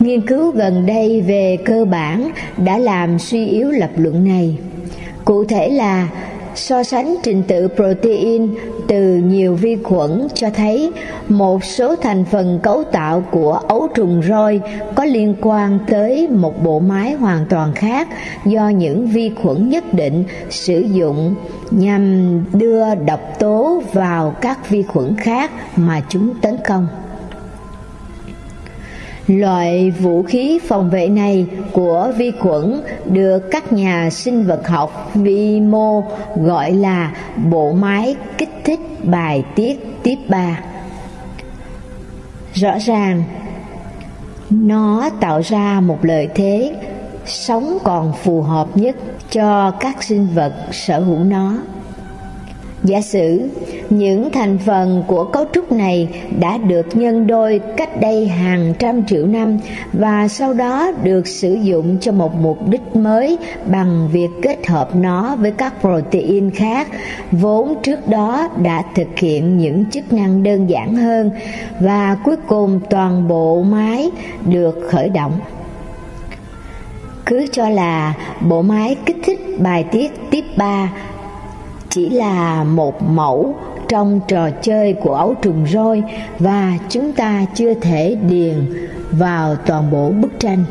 [0.00, 4.58] nghiên cứu gần đây về cơ bản đã làm suy yếu lập luận này.
[5.24, 6.08] Cụ thể là,
[6.54, 8.54] so sánh trình tự protein
[8.88, 10.92] từ nhiều vi khuẩn cho thấy
[11.28, 14.60] một số thành phần cấu tạo của ấu trùng roi
[14.94, 18.08] có liên quan tới một bộ máy hoàn toàn khác
[18.44, 21.34] do những vi khuẩn nhất định sử dụng
[21.70, 26.88] nhằm đưa độc tố vào các vi khuẩn khác mà chúng tấn công.
[29.30, 35.10] Loại vũ khí phòng vệ này của vi khuẩn được các nhà sinh vật học
[35.14, 36.04] vi mô
[36.36, 37.12] gọi là
[37.50, 40.60] bộ máy kích thích bài tiết tiếp 3.
[42.54, 43.22] Rõ ràng,
[44.50, 46.74] nó tạo ra một lợi thế
[47.26, 48.96] sống còn phù hợp nhất
[49.30, 51.58] cho các sinh vật sở hữu nó.
[52.84, 53.48] Giả sử,
[53.90, 59.06] những thành phần của cấu trúc này đã được nhân đôi cách đây hàng trăm
[59.06, 59.58] triệu năm
[59.92, 64.96] và sau đó được sử dụng cho một mục đích mới bằng việc kết hợp
[64.96, 66.88] nó với các protein khác,
[67.32, 71.30] vốn trước đó đã thực hiện những chức năng đơn giản hơn
[71.80, 74.10] và cuối cùng toàn bộ máy
[74.46, 75.32] được khởi động.
[77.26, 80.90] Cứ cho là bộ máy kích thích bài tiết tiếp 3
[81.90, 83.54] chỉ là một mẫu
[83.88, 86.02] trong trò chơi của ấu trùng roi
[86.38, 88.54] và chúng ta chưa thể điền
[89.10, 90.64] vào toàn bộ bức tranh.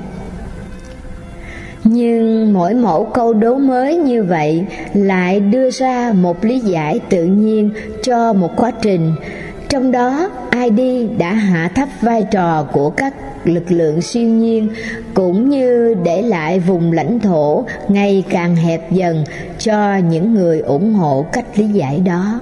[1.83, 7.25] Nhưng mỗi mẫu câu đố mới như vậy lại đưa ra một lý giải tự
[7.25, 7.69] nhiên
[8.03, 9.13] cho một quá trình.
[9.69, 14.69] Trong đó id đã hạ thấp vai trò của các lực lượng siêu nhiên,
[15.13, 19.23] cũng như để lại vùng lãnh thổ ngày càng hẹp dần
[19.57, 22.41] cho những người ủng hộ cách lý giải đó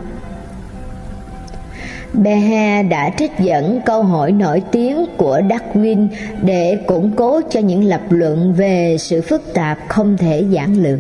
[2.14, 6.08] Behe đã trích dẫn câu hỏi nổi tiếng của Darwin
[6.42, 11.00] để củng cố cho những lập luận về sự phức tạp không thể giản lược.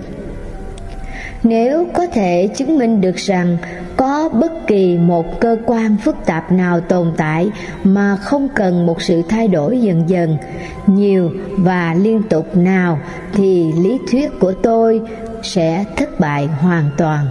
[1.43, 3.58] Nếu có thể chứng minh được rằng
[3.97, 7.50] có bất kỳ một cơ quan phức tạp nào tồn tại
[7.84, 10.38] mà không cần một sự thay đổi dần dần,
[10.88, 13.00] nhiều và liên tục nào,
[13.34, 15.02] thì lý thuyết của tôi
[15.43, 17.26] sẽ thất bại hoàn toàn.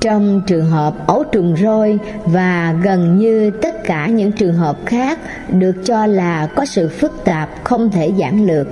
[0.00, 5.18] Trong trường hợp ấu trùng roi và gần như tất cả những trường hợp khác
[5.48, 8.66] được cho là có sự phức tạp không thể giản lược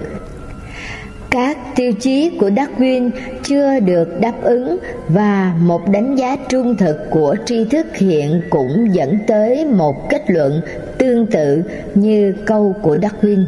[1.30, 3.10] các tiêu chí của Darwin
[3.42, 8.94] chưa được đáp ứng và một đánh giá trung thực của tri thức hiện cũng
[8.94, 10.60] dẫn tới một kết luận
[10.98, 11.62] tương tự
[11.94, 13.44] như câu của Darwin.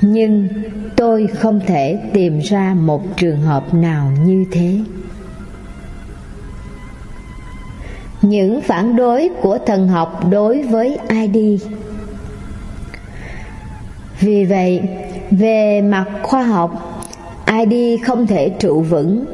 [0.00, 0.48] Nhưng
[0.96, 4.78] tôi không thể tìm ra một trường hợp nào như thế.
[8.22, 11.62] Những phản đối của thần học đối với ID
[14.20, 14.82] Vì vậy,
[15.30, 17.02] về mặt khoa học
[17.68, 19.24] id không thể trụ vững.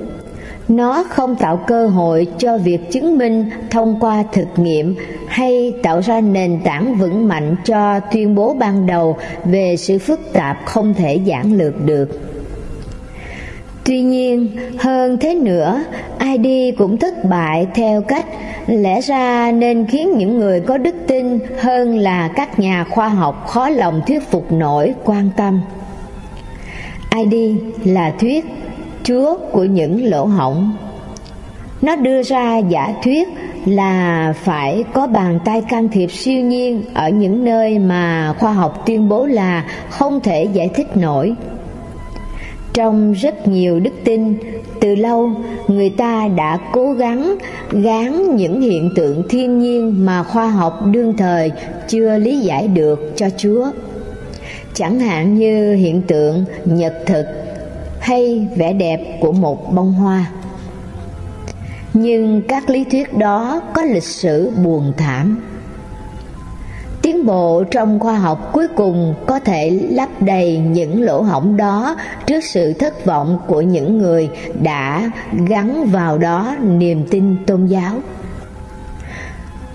[0.69, 4.95] Nó không tạo cơ hội cho việc chứng minh thông qua thực nghiệm
[5.27, 10.33] hay tạo ra nền tảng vững mạnh cho tuyên bố ban đầu về sự phức
[10.33, 12.21] tạp không thể giản lược được.
[13.85, 15.85] Tuy nhiên, hơn thế nữa
[16.21, 18.27] id cũng thất bại theo cách
[18.67, 23.47] lẽ ra nên khiến những người có đức tin hơn là các nhà khoa học
[23.47, 25.61] khó lòng thuyết phục nổi quan tâm.
[27.25, 28.45] ID là thuyết
[29.05, 30.73] Chúa của những lỗ hổng.
[31.83, 33.29] Nó đưa ra giả thuyết
[33.67, 38.83] là phải có bàn tay can thiệp siêu nhiên ở những nơi mà khoa học
[38.87, 41.35] tuyên bố là không thể giải thích nổi.
[42.75, 44.35] Trong rất nhiều đức tin,
[44.81, 45.31] từ lâu
[45.69, 47.37] người ta đã cố gắng
[47.71, 51.53] gán những hiện tượng thiên nhiên mà khoa học đương thời
[51.89, 53.71] chưa lý giải được cho Chúa
[54.77, 57.27] chẳng hạn như hiện tượng nhật thực
[58.01, 60.27] hay vẻ đẹp của một bông hoa.
[61.95, 65.43] Nhưng các lý thuyết đó có lịch sử buồn thảm.
[67.03, 71.97] Tiến bộ trong khoa học cuối cùng có thể lấp đầy những lỗ hổng đó
[72.27, 74.31] trước sự thất vọng của những người
[74.63, 75.11] đã
[75.49, 77.93] gắn vào đó niềm tin tôn giáo.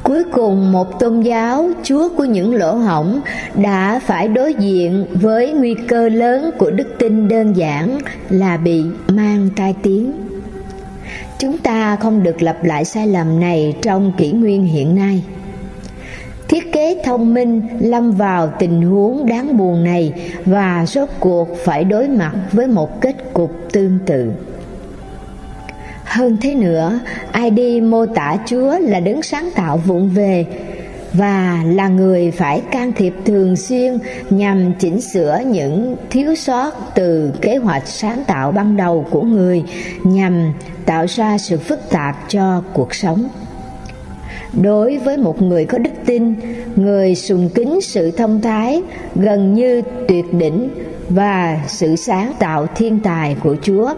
[0.04, 3.22] Cuối cùng một tôn giáo chúa của những lỗ hổng
[3.56, 8.84] đã phải đối diện với nguy cơ lớn của đức tin đơn giản là bị
[9.08, 10.12] mang tai tiếng.
[11.40, 15.24] Chúng ta không được lặp lại sai lầm này trong kỷ nguyên hiện nay.
[16.48, 20.14] Thiết kế thông minh lâm vào tình huống đáng buồn này
[20.46, 24.32] và rốt cuộc phải đối mặt với một kết cục tương tự.
[26.12, 27.00] Hơn thế nữa,
[27.34, 30.46] ID mô tả Chúa là đấng sáng tạo vụng về
[31.14, 33.98] và là người phải can thiệp thường xuyên
[34.30, 39.64] nhằm chỉnh sửa những thiếu sót từ kế hoạch sáng tạo ban đầu của người
[40.04, 40.54] nhằm
[40.86, 43.28] tạo ra sự phức tạp cho cuộc sống.
[44.62, 46.34] Đối với một người có đức tin
[46.76, 48.82] người sùng kính sự thông thái
[49.16, 50.70] gần như tuyệt đỉnh
[51.10, 53.94] và sự sáng tạo thiên tài của chúa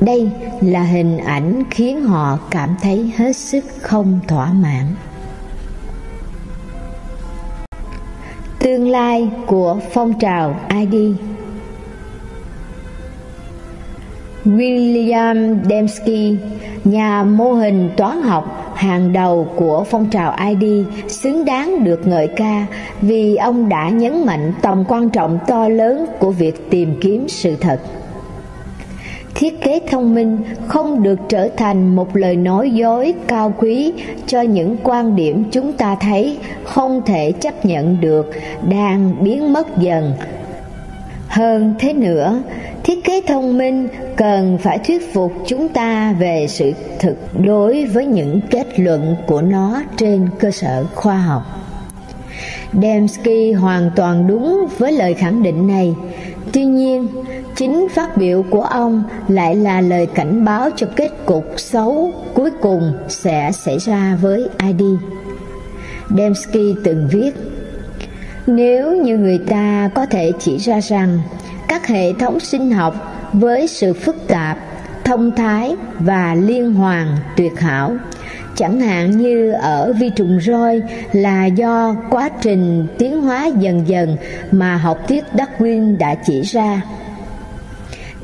[0.00, 0.30] đây
[0.60, 4.84] là hình ảnh khiến họ cảm thấy hết sức không thỏa mãn
[8.58, 11.14] tương lai của phong trào id
[14.44, 16.36] william dembski
[16.84, 22.28] nhà mô hình toán học hàng đầu của phong trào ID xứng đáng được ngợi
[22.36, 22.66] ca
[23.02, 27.56] vì ông đã nhấn mạnh tầm quan trọng to lớn của việc tìm kiếm sự
[27.56, 27.80] thật.
[29.38, 33.92] Thiết kế thông minh không được trở thành một lời nói dối cao quý
[34.26, 38.30] cho những quan điểm chúng ta thấy không thể chấp nhận được
[38.68, 40.12] đang biến mất dần.
[41.28, 42.42] Hơn thế nữa,
[42.84, 48.06] thiết kế thông minh cần phải thuyết phục chúng ta về sự thực đối với
[48.06, 51.42] những kết luận của nó trên cơ sở khoa học
[52.72, 55.94] Dembski hoàn toàn đúng với lời khẳng định này
[56.52, 57.08] tuy nhiên,
[57.56, 62.50] chính phát biểu của ông lại là lời cảnh báo cho kết cục xấu cuối
[62.60, 64.82] cùng sẽ xảy ra với id
[66.16, 67.30] Dembski từng viết,
[68.46, 71.20] nếu như người ta có thể chỉ ra rằng
[71.68, 72.94] các hệ thống sinh học
[73.32, 74.58] với sự phức tạp,
[75.04, 77.96] thông thái và liên hoàn tuyệt hảo
[78.58, 80.82] chẳng hạn như ở vi trùng roi
[81.12, 84.16] là do quá trình tiến hóa dần dần
[84.50, 86.82] mà học thuyết Darwin đã chỉ ra.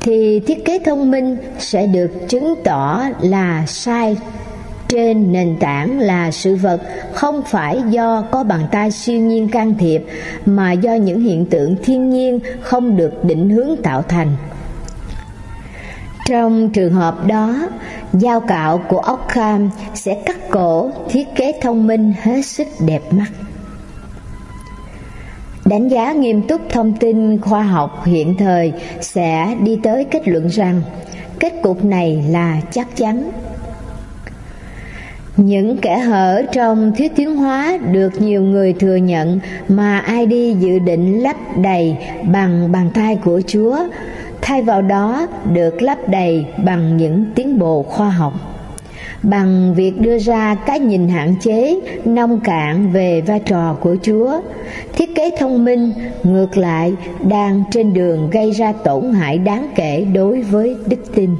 [0.01, 4.17] Thì thiết kế thông minh sẽ được chứng tỏ là sai.
[4.87, 6.81] Trên nền tảng là sự vật
[7.13, 10.05] không phải do có bàn tay siêu nhiên can thiệp
[10.45, 14.35] mà do những hiện tượng thiên nhiên không được định hướng tạo thành
[16.25, 17.69] trong trường hợp đó
[18.13, 23.27] dao cạo của Ockham sẽ cắt cổ thiết kế thông minh hết sức đẹp mắt.
[25.65, 30.47] Đánh giá nghiêm túc thông tin khoa học hiện thời sẽ đi tới kết luận
[30.47, 30.81] rằng
[31.39, 33.31] kết cục này là chắc chắn.
[35.37, 40.53] Những kẻ hở trong thuyết tiến hóa được nhiều người thừa nhận mà ai đi
[40.53, 41.97] dự định lấp đầy
[42.31, 43.77] bằng bàn tay của Chúa,
[44.45, 48.33] thay vào đó, được lấp đầy bằng những tiến bộ khoa học
[49.29, 54.41] bằng việc đưa ra cái nhìn hạn chế, nông cạn về vai trò của Chúa.
[54.93, 55.93] Thiết kế thông minh,
[56.23, 56.93] ngược lại,
[57.29, 61.35] đang trên đường gây ra tổn hại đáng kể đối với đức tin.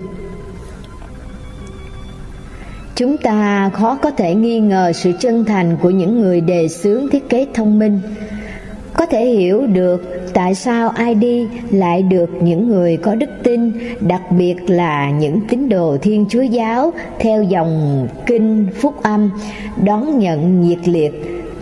[2.95, 7.09] Chúng ta khó có thể nghi ngờ sự chân thành của những người đề xướng
[7.09, 7.99] thiết kế thông minh.
[8.97, 14.21] Có thể hiểu được tại sao ID lại được những người có đức tin, đặc
[14.31, 19.29] biệt là những tín đồ Thiên Chúa giáo theo dòng kinh phúc âm
[19.83, 21.11] đón nhận nhiệt liệt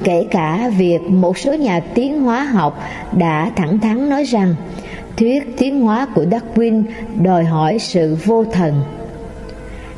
[0.04, 2.80] kể cả việc một số nhà tiến hóa học
[3.18, 4.56] đã thẳng thắn nói rằng
[5.18, 6.84] thuyết tiến hóa của Darwin
[7.24, 8.82] đòi hỏi sự vô thần.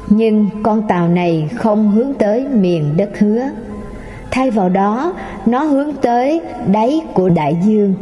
[0.10, 3.44] Nhưng con tàu này không hướng tới miền đất hứa
[4.36, 5.14] thay vào đó,
[5.46, 7.94] nó hướng tới đáy của đại dương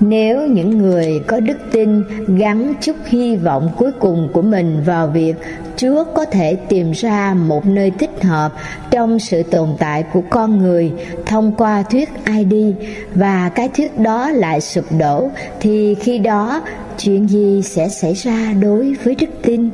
[0.00, 2.02] nếu những người có đức tin
[2.38, 5.34] gắn chút hy vọng cuối cùng của mình vào việc
[5.76, 8.52] Chúa có thể tìm ra một nơi thích hợp
[8.90, 10.92] trong sự tồn tại của con người
[11.26, 12.74] thông qua thuyết ID
[13.14, 16.62] và cái thuyết đó lại sụp đổ, thì khi đó
[16.98, 19.70] chuyện gì sẽ xảy ra đối với đức tin?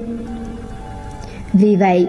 [1.52, 2.08] Vì vậy,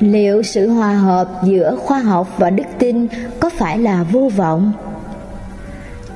[0.00, 3.06] liệu sự hòa hợp giữa khoa học và đức tin
[3.40, 4.72] có phải là vô vọng?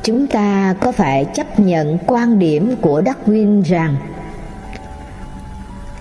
[0.03, 3.97] Chúng ta có phải chấp nhận quan điểm của Darwin rằng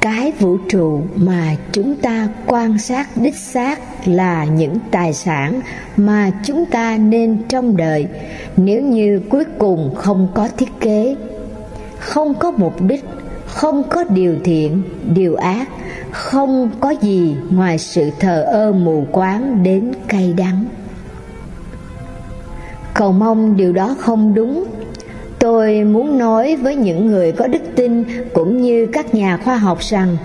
[0.02, 5.62] cái vũ trụ mà chúng ta quan sát đích xác là những tài sản
[5.98, 8.08] mà chúng ta nên trong đời
[8.58, 11.16] nếu như cuối cùng không có thiết kế
[12.00, 13.06] không có mục đích
[13.52, 14.82] không có điều thiện,
[15.14, 15.68] điều ác,
[16.12, 20.66] không có gì ngoài sự thờ ơ mù quáng đến cay đắng.
[22.94, 24.66] Cầu mong điều đó không đúng.
[25.40, 29.80] Tôi muốn nói với những người có đức tin cũng như các nhà khoa học
[29.82, 30.18] rằng,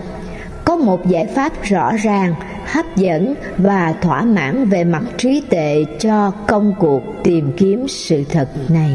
[0.64, 2.34] có một giải pháp rõ ràng,
[2.66, 8.24] hấp dẫn và thỏa mãn về mặt trí tuệ cho công cuộc tìm kiếm sự
[8.28, 8.90] thật này.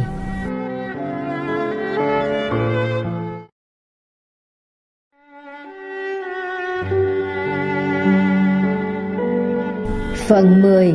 [10.32, 10.94] Phần 10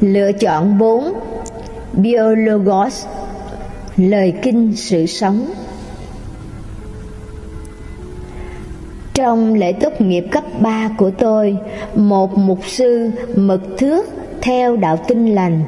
[0.00, 1.12] Lựa chọn 4
[1.92, 3.06] Biologos
[3.96, 5.46] Lời kinh sự sống.
[9.14, 11.56] Trong lễ tốt nghiệp cấp 3 của tôi,
[11.94, 14.06] một mục sư mực thước
[14.42, 15.64] theo đạo tinh lành,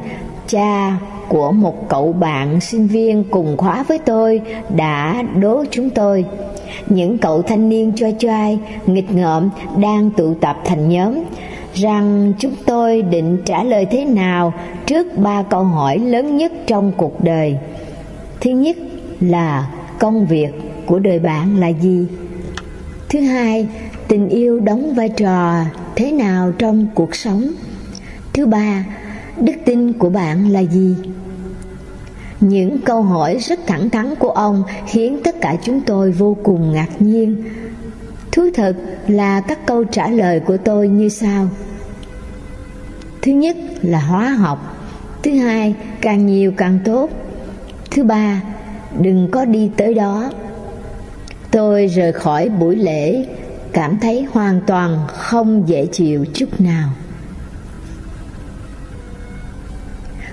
[0.49, 0.97] cha
[1.28, 4.41] của một cậu bạn sinh viên cùng khóa với tôi
[4.76, 6.24] đã đố chúng tôi.
[6.87, 11.14] Những cậu thanh niên choi choai, nghịch ngợm đang tụ tập thành nhóm,
[11.74, 14.54] rằng chúng tôi định trả lời thế nào
[14.86, 17.56] trước ba câu hỏi lớn nhất trong cuộc đời.
[18.40, 18.76] Thứ nhất
[19.20, 20.50] là công việc
[20.86, 22.06] của đời bạn là gì?
[23.08, 23.66] Thứ hai,
[24.08, 25.54] tình yêu đóng vai trò
[25.96, 27.44] thế nào trong cuộc sống?
[28.32, 28.84] Thứ ba,
[29.40, 30.96] đức tin của bạn là gì?
[32.40, 36.72] Những câu hỏi rất thẳng thắn của ông khiến tất cả chúng tôi vô cùng
[36.72, 37.42] ngạc nhiên.
[38.35, 38.76] Thú thật
[39.09, 41.49] là các câu trả lời của tôi như sau.
[43.22, 44.76] Thứ nhất là hóa học,
[45.22, 47.11] thứ hai càng nhiều càng tốt,
[47.91, 48.43] thứ ba
[49.01, 50.30] đừng có đi tới đó.
[51.51, 53.26] Tôi rời khỏi buổi lễ
[53.72, 56.89] cảm thấy hoàn toàn không dễ chịu chút nào.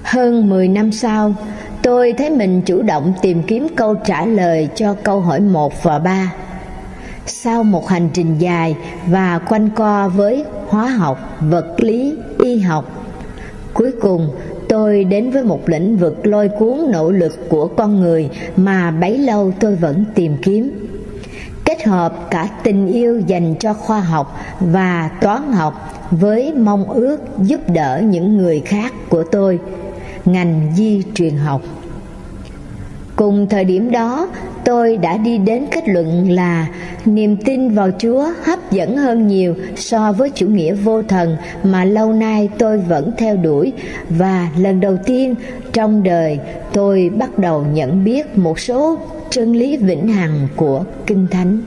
[0.04, 1.34] Hơn 10 năm sau,
[1.82, 6.00] tôi thấy mình chủ động tìm kiếm câu trả lời cho câu hỏi 1 và
[6.00, 6.34] 3.
[7.34, 8.76] Sau một hành trình dài
[9.08, 12.86] và quanh co với hóa học, vật lý, y học,
[13.74, 14.30] cuối cùng
[14.70, 19.18] tôi đến với một lĩnh vực lôi cuốn nỗ lực của con người mà bấy
[19.18, 20.90] lâu tôi vẫn tìm kiếm.
[21.66, 27.18] Kết hợp cả tình yêu dành cho khoa học và toán học với mong ước
[27.38, 29.60] giúp đỡ những người khác của tôi.
[30.26, 31.62] Ngành di truyền học
[33.22, 34.28] cùng thời điểm đó,
[34.66, 36.68] tôi đã đi đến kết luận là
[37.06, 41.86] niềm tin vào chúa hấp dẫn hơn nhiều so với chủ nghĩa vô thần mà
[41.86, 43.74] lâu nay tôi vẫn theo đuổi.
[44.10, 45.36] Và lần đầu tiên
[45.74, 46.40] trong đời,
[46.74, 48.98] tôi bắt đầu nhận biết một số
[49.30, 51.62] chân lý vĩnh hằng của kinh thánh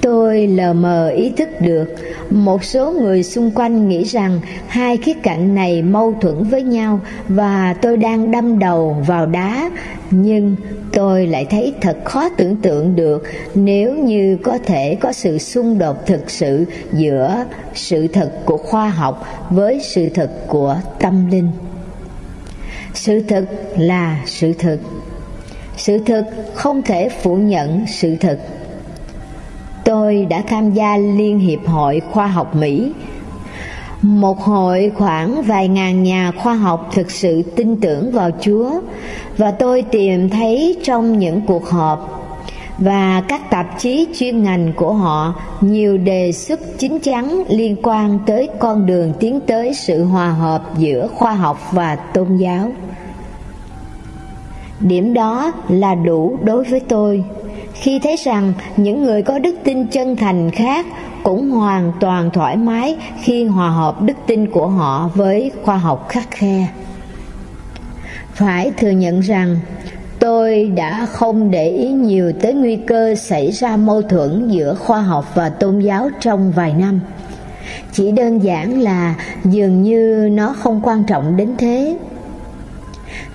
[0.00, 1.94] tôi lờ mờ ý thức được,
[2.30, 7.00] một số người xung quanh nghĩ rằng hai khía cạnh này mâu thuẫn với nhau
[7.28, 9.70] và tôi đang đâm đầu vào đá.
[10.10, 10.56] Nhưng
[10.92, 13.22] tôi lại thấy thật khó tưởng tượng được
[13.54, 17.44] nếu như có thể có sự xung đột thực sự giữa
[17.74, 21.50] sự thật của khoa học với sự thật của tâm linh.
[22.94, 23.44] Sự thật
[23.76, 24.78] là sự thật.
[25.76, 26.24] Sự thật
[26.54, 28.38] không thể phủ nhận sự thật
[29.88, 32.92] tôi đã tham gia liên hiệp hội khoa học mỹ.
[34.02, 38.70] Một hội khoảng vài ngàn nhà khoa học thực sự tin tưởng vào chúa,
[39.36, 42.24] và tôi tìm thấy trong những cuộc họp
[42.78, 48.18] và các tạp chí chuyên ngành của họ nhiều đề xuất chính chắn liên quan
[48.26, 52.72] tới con đường tiến tới sự hòa hợp giữa khoa học và tôn giáo.
[54.80, 57.24] Điểm đó là đủ đối với tôi
[57.80, 60.86] khi thấy rằng những người có đức tin chân thành khác
[61.22, 66.06] cũng hoàn toàn thoải mái khi hòa hợp đức tin của họ với khoa học
[66.08, 66.68] khắc khe.
[68.34, 69.56] Phải thừa nhận rằng,
[70.18, 75.00] tôi đã không để ý nhiều tới nguy cơ xảy ra mâu thuẫn giữa khoa
[75.00, 77.00] học và tôn giáo trong vài năm.
[77.92, 79.14] Chỉ đơn giản là
[79.44, 81.96] dường như nó không quan trọng đến thế.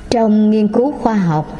[0.09, 1.59] Trong nghiên cứu khoa học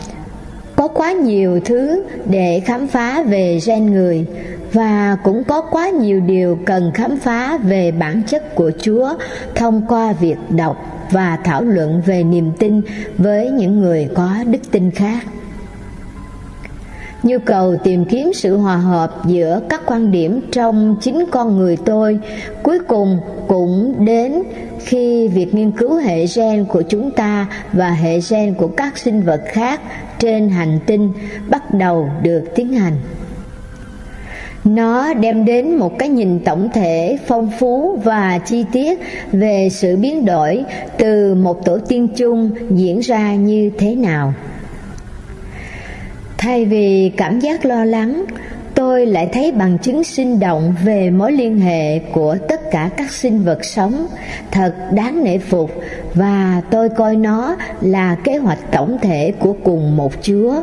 [0.75, 4.25] có quá nhiều thứ để khám phá về gen người
[4.73, 9.13] và cũng có quá nhiều điều cần khám phá về bản chất của chúa
[9.55, 10.77] thông qua việc đọc
[11.11, 12.81] và thảo luận về niềm tin
[13.17, 15.23] với những người có đức tin khác
[17.23, 21.77] nhu cầu tìm kiếm sự hòa hợp giữa các quan điểm trong chính con người
[21.85, 22.19] tôi
[22.63, 24.43] cuối cùng cũng đến
[24.79, 29.21] khi việc nghiên cứu hệ gen của chúng ta và hệ gen của các sinh
[29.21, 29.81] vật khác
[30.19, 31.13] trên hành tinh
[31.49, 32.93] bắt đầu được tiến hành.
[34.63, 38.99] Nó đem đến một cái nhìn tổng thể phong phú và chi tiết
[39.31, 40.63] về sự biến đổi
[40.97, 44.33] từ một tổ tiên chung diễn ra như thế nào
[46.43, 48.25] thay vì cảm giác lo lắng,
[48.75, 53.11] tôi lại thấy bằng chứng sinh động về mối liên hệ của tất cả các
[53.11, 54.07] sinh vật sống.
[54.51, 55.71] Thật đáng nể phục,
[56.13, 60.55] và tôi coi nó là kế hoạch tổng thể của cùng một chúa.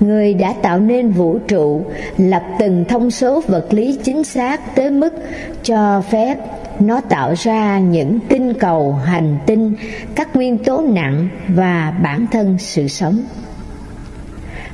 [0.00, 1.84] Người đã tạo nên vũ trụ,
[2.18, 5.14] lập từng thông số vật lý chính xác tới mức
[5.62, 6.38] cho phép
[6.80, 9.74] nó tạo ra những tinh cầu hành tinh,
[10.14, 13.22] các nguyên tố nặng và bản thân sự sống.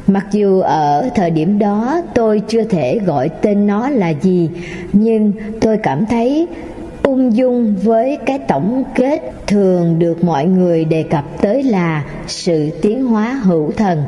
[0.07, 4.51] Mặc dù ở thời điểm đó tôi chưa thể gọi tên nó là gì,
[4.93, 6.47] nhưng tôi cảm thấy
[7.03, 12.71] ung dung với cái tổng kết thường được mọi người đề cập tới là sự
[12.83, 14.03] tiến hóa hữu thần.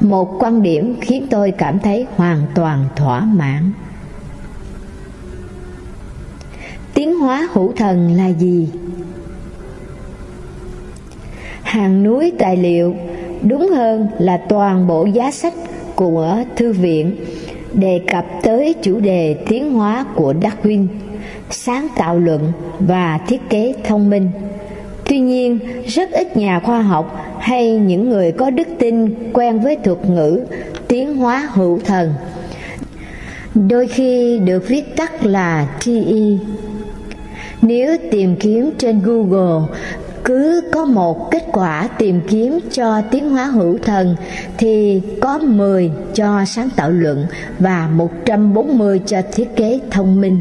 [0.00, 3.72] Một quan điểm khiến tôi cảm thấy hoàn toàn thỏa mãn.
[6.94, 8.68] Tiến hóa hữu thần là gì?
[11.62, 12.94] Hàng núi tài liệu
[13.42, 15.54] đúng hơn là toàn bộ giá sách
[15.94, 17.16] của thư viện
[17.72, 20.86] đề cập tới chủ đề tiến hóa của Darwin,
[21.50, 24.30] sáng tạo luận và thiết kế thông minh.
[25.08, 29.76] Tuy nhiên, rất ít nhà khoa học hay những người có đức tin quen với
[29.76, 30.40] thuật ngữ
[30.88, 32.14] tiến hóa hữu thần.
[33.54, 35.92] Đôi khi được viết tắt là TE.
[37.62, 39.76] Nếu tìm kiếm trên Google
[40.26, 44.16] cứ có một kết quả tìm kiếm cho tiến hóa hữu thần
[44.58, 47.26] thì có 10 cho sáng tạo luận
[47.58, 50.40] và 140 cho thiết kế thông minh.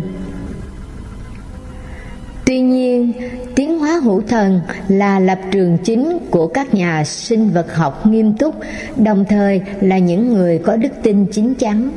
[2.45, 3.13] Tuy nhiên,
[3.55, 8.33] tiến hóa hữu thần là lập trường chính của các nhà sinh vật học nghiêm
[8.33, 8.55] túc,
[8.97, 11.89] đồng thời là những người có đức tin chính chắn.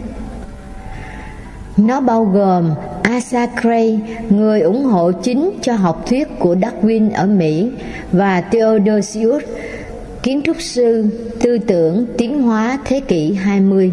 [1.78, 2.70] Nó bao gồm
[3.02, 7.70] Asa Gray, người ủng hộ chính cho học thuyết của Darwin ở Mỹ,
[8.12, 9.42] và Theodosius,
[10.22, 11.06] kiến trúc sư
[11.40, 13.92] tư tưởng tiến hóa thế kỷ 20.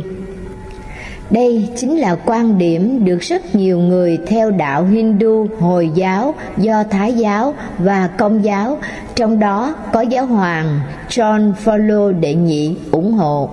[1.30, 6.84] Đây chính là quan điểm được rất nhiều người theo đạo Hindu, Hồi giáo, Do
[6.84, 8.78] Thái giáo và Công giáo,
[9.16, 10.80] trong đó có giáo hoàng
[11.10, 13.50] John Paul đệ nhị ủng hộ.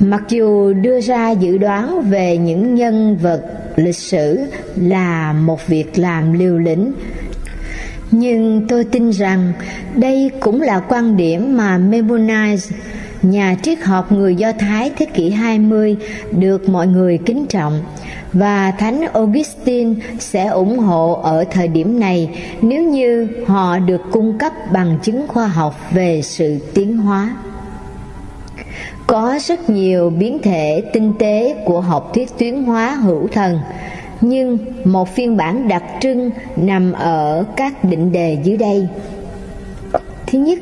[0.00, 3.42] Mặc dù đưa ra dự đoán về những nhân vật
[3.76, 4.40] lịch sử
[4.76, 6.92] là một việc làm liều lĩnh,
[8.10, 9.52] nhưng tôi tin rằng
[9.94, 12.72] đây cũng là quan điểm mà Maimonides,
[13.22, 15.96] nhà triết học người Do Thái thế kỷ 20
[16.32, 17.80] được mọi người kính trọng
[18.32, 24.38] và Thánh Augustine sẽ ủng hộ ở thời điểm này nếu như họ được cung
[24.38, 27.36] cấp bằng chứng khoa học về sự tiến hóa.
[29.10, 33.58] Có rất nhiều biến thể tinh tế của học thuyết tuyến hóa hữu thần,
[34.20, 38.88] nhưng một phiên bản đặc trưng nằm ở các định đề dưới đây.
[40.26, 40.58] Thứ nhất,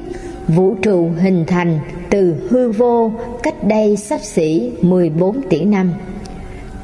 [0.49, 1.79] vũ trụ hình thành
[2.11, 5.93] từ hư vô cách đây sắp xỉ 14 tỷ năm.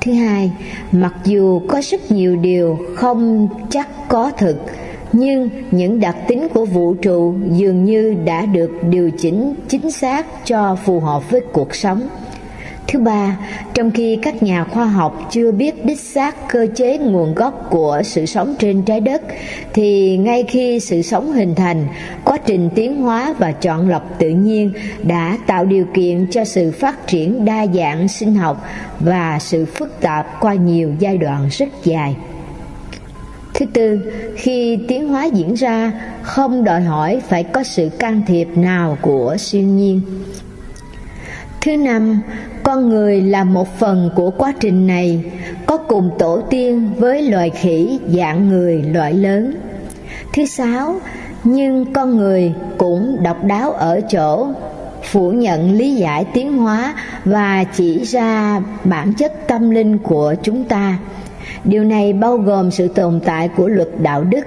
[0.00, 0.52] Thứ hai,
[0.92, 4.56] mặc dù có rất nhiều điều không chắc có thực,
[5.16, 10.26] nhưng những đặc tính của vũ trụ dường như đã được điều chỉnh chính xác
[10.46, 12.08] cho phù hợp với cuộc sống
[12.88, 13.36] Thứ ba,
[13.74, 18.02] trong khi các nhà khoa học chưa biết đích xác cơ chế nguồn gốc của
[18.04, 19.22] sự sống trên trái đất,
[19.72, 21.86] thì ngay khi sự sống hình thành,
[22.24, 26.72] quá trình tiến hóa và chọn lọc tự nhiên đã tạo điều kiện cho sự
[26.72, 28.64] phát triển đa dạng sinh học
[29.00, 32.16] và sự phức tạp qua nhiều giai đoạn rất dài.
[33.54, 34.00] Thứ tư,
[34.36, 35.92] khi tiến hóa diễn ra,
[36.22, 40.00] không đòi hỏi phải có sự can thiệp nào của siêu nhiên.
[41.60, 42.20] Thứ năm,
[42.62, 45.24] con người là một phần của quá trình này,
[45.66, 49.54] có cùng tổ tiên với loài khỉ dạng người loại lớn.
[50.32, 51.00] Thứ sáu,
[51.44, 54.48] nhưng con người cũng độc đáo ở chỗ
[55.02, 56.94] phủ nhận lý giải tiến hóa
[57.24, 60.98] và chỉ ra bản chất tâm linh của chúng ta
[61.64, 64.46] điều này bao gồm sự tồn tại của luật đạo đức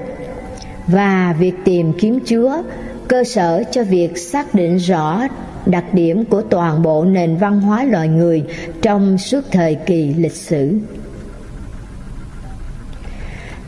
[0.87, 2.61] và việc tìm kiếm chúa,
[3.07, 5.23] cơ sở cho việc xác định rõ
[5.65, 8.43] đặc điểm của toàn bộ nền văn hóa loài người
[8.81, 10.79] trong suốt thời kỳ lịch sử.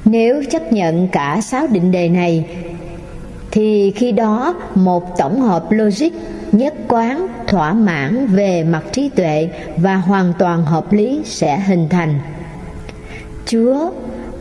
[0.06, 2.46] Nếu chấp nhận cả sáu định đề này,
[3.52, 6.12] thì khi đó một tổng hợp logic
[6.52, 11.90] nhất quán thỏa mãn về mặt trí tuệ và hoàn toàn hợp lý sẽ hình
[11.90, 12.20] thành
[13.52, 13.92] chúa,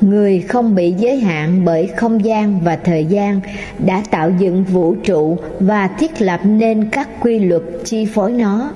[0.00, 3.40] người không bị giới hạn bởi không gian và thời gian,
[3.78, 8.70] đã tạo dựng vũ trụ và thiết lập nên các quy luật chi phối nó.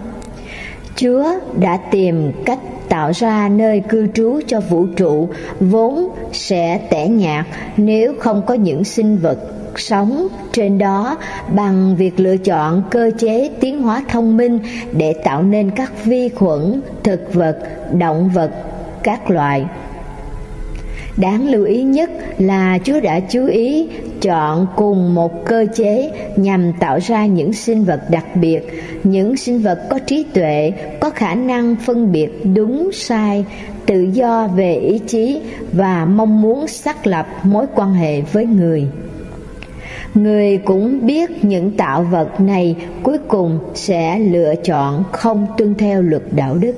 [0.97, 1.25] Chúa
[1.61, 2.59] đã tìm cách
[2.89, 5.29] tạo ra nơi cư trú cho vũ trụ,
[5.61, 9.39] vốn sẽ tẻ nhạt nếu không có những sinh vật
[9.77, 11.17] sống trên đó
[11.55, 14.59] bằng việc lựa chọn cơ chế tiến hóa thông minh
[14.93, 17.59] để tạo nên các vi khuẩn, thực vật,
[17.93, 18.51] động vật,
[19.03, 19.67] các loại
[21.17, 23.89] Đáng lưu ý nhất là Chúa đã chú ý
[24.21, 28.61] chọn cùng một cơ chế nhằm tạo ra những sinh vật đặc biệt,
[29.05, 33.45] những sinh vật có trí tuệ, có khả năng phân biệt đúng sai,
[33.87, 35.41] tự do về ý chí
[35.73, 38.87] và mong muốn xác lập mối quan hệ với người.
[40.15, 46.03] Người cũng biết những tạo vật này cuối cùng sẽ lựa chọn không tuân theo
[46.03, 46.75] luật đạo đức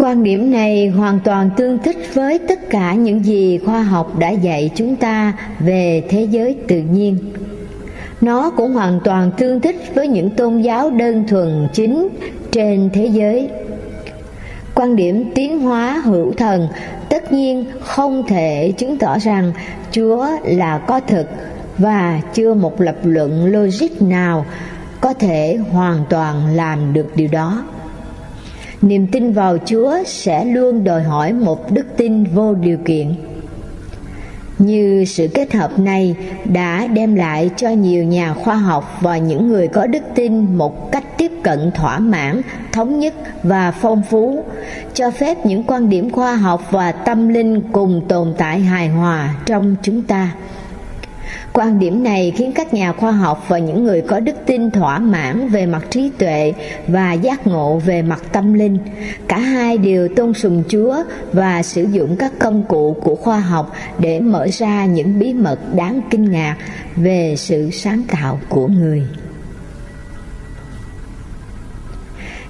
[0.00, 4.30] Quan điểm này hoàn toàn tương thích với tất cả những gì khoa học đã
[4.30, 7.18] dạy chúng ta về thế giới tự nhiên.
[8.20, 12.08] Nó cũng hoàn toàn tương thích với những tôn giáo đơn thuần chính
[12.52, 13.48] trên thế giới.
[14.74, 16.68] Quan điểm tiến hóa hữu thần
[17.08, 19.52] tất nhiên không thể chứng tỏ rằng
[19.92, 21.26] Chúa là có thực
[21.78, 24.46] và chưa một lập luận logic nào
[25.00, 27.64] có thể hoàn toàn làm được điều đó
[28.82, 33.14] niềm tin vào chúa sẽ luôn đòi hỏi một đức tin vô điều kiện.
[34.58, 39.48] Như sự kết hợp này đã đem lại cho nhiều nhà khoa học và những
[39.48, 44.44] người có đức tin một cách tiếp cận thỏa mãn, thống nhất và phong phú,
[44.94, 49.34] cho phép những quan điểm khoa học và tâm linh cùng tồn tại hài hòa
[49.46, 50.34] trong chúng ta.
[51.52, 54.98] Quan điểm này khiến các nhà khoa học và những người có đức tin thỏa
[54.98, 56.52] mãn về mặt trí tuệ
[56.88, 58.78] và giác ngộ về mặt tâm linh.
[59.28, 60.96] Cả hai đều tôn sùng Chúa
[61.32, 65.74] và sử dụng các công cụ của khoa học để mở ra những bí mật
[65.74, 66.56] đáng kinh ngạc
[66.96, 69.02] về sự sáng tạo của người.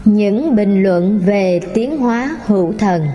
[0.05, 3.07] Những bình luận về tiến hóa hữu thần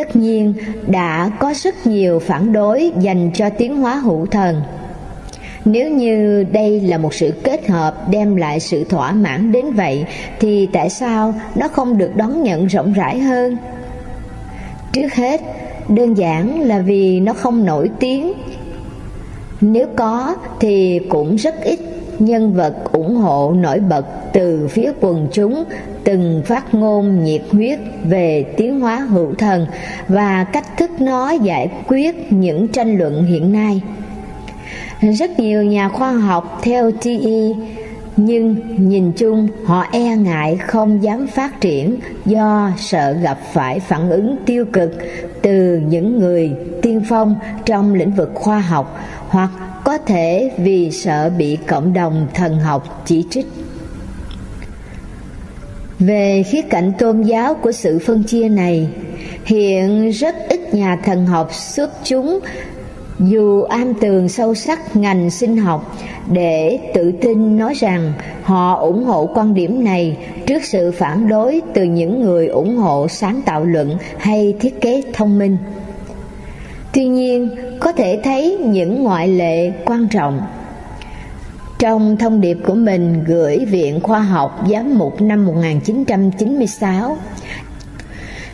[0.00, 0.54] Tất nhiên
[0.86, 4.62] đã có rất nhiều phản đối dành cho tiến hóa hữu thần.
[5.64, 10.04] Nếu như đây là một sự kết hợp đem lại sự thỏa mãn đến vậy
[10.40, 13.56] thì tại sao nó không được đón nhận rộng rãi hơn?
[14.92, 15.40] Trước hết,
[15.88, 18.32] đơn giản là vì nó không nổi tiếng.
[19.60, 21.80] Nếu có thì cũng rất ít
[22.20, 25.64] nhân vật ủng hộ nổi bật từ phía quần chúng,
[26.04, 29.66] từng phát ngôn nhiệt huyết về tiến hóa hữu thần
[30.08, 33.82] và cách thức nó giải quyết những tranh luận hiện nay.
[35.00, 37.52] Rất nhiều nhà khoa học theo TE
[38.16, 41.96] nhưng nhìn chung họ e ngại không dám phát triển
[42.26, 44.92] do sợ gặp phải phản ứng tiêu cực
[45.42, 46.52] từ những người
[46.82, 48.98] tiên phong trong lĩnh vực khoa học
[49.28, 49.50] hoặc
[49.90, 53.46] có thể vì sợ bị cộng đồng thần học chỉ trích.
[55.98, 58.88] Về khía cạnh tôn giáo của sự phân chia này,
[59.44, 62.40] hiện rất ít nhà thần học xuất chúng,
[63.18, 65.96] dù am tường sâu sắc ngành sinh học,
[66.32, 68.12] để tự tin nói rằng
[68.42, 70.16] họ ủng hộ quan điểm này
[70.46, 75.02] trước sự phản đối từ những người ủng hộ sáng tạo luận hay thiết kế
[75.12, 75.56] thông minh
[76.92, 80.40] tuy nhiên có thể thấy những ngoại lệ quan trọng
[81.78, 87.16] trong thông điệp của mình gửi Viện Khoa học Giám mục năm 1996,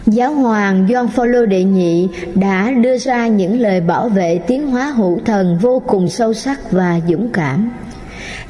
[0.06, 4.90] Giáo hoàng Gioan Phaolô đệ nhị đã đưa ra những lời bảo vệ tiến hóa
[4.90, 7.70] hữu thần vô cùng sâu sắc và dũng cảm.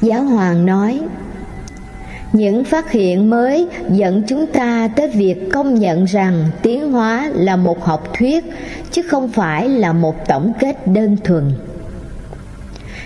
[0.01, 0.99] Giáo hoàng nói:
[2.33, 7.55] những phát hiện mới dẫn chúng ta tới việc công nhận rằng tiến hóa là
[7.55, 8.45] một học thuyết,
[8.91, 11.51] chứ không phải là một tổng kết đơn thuần.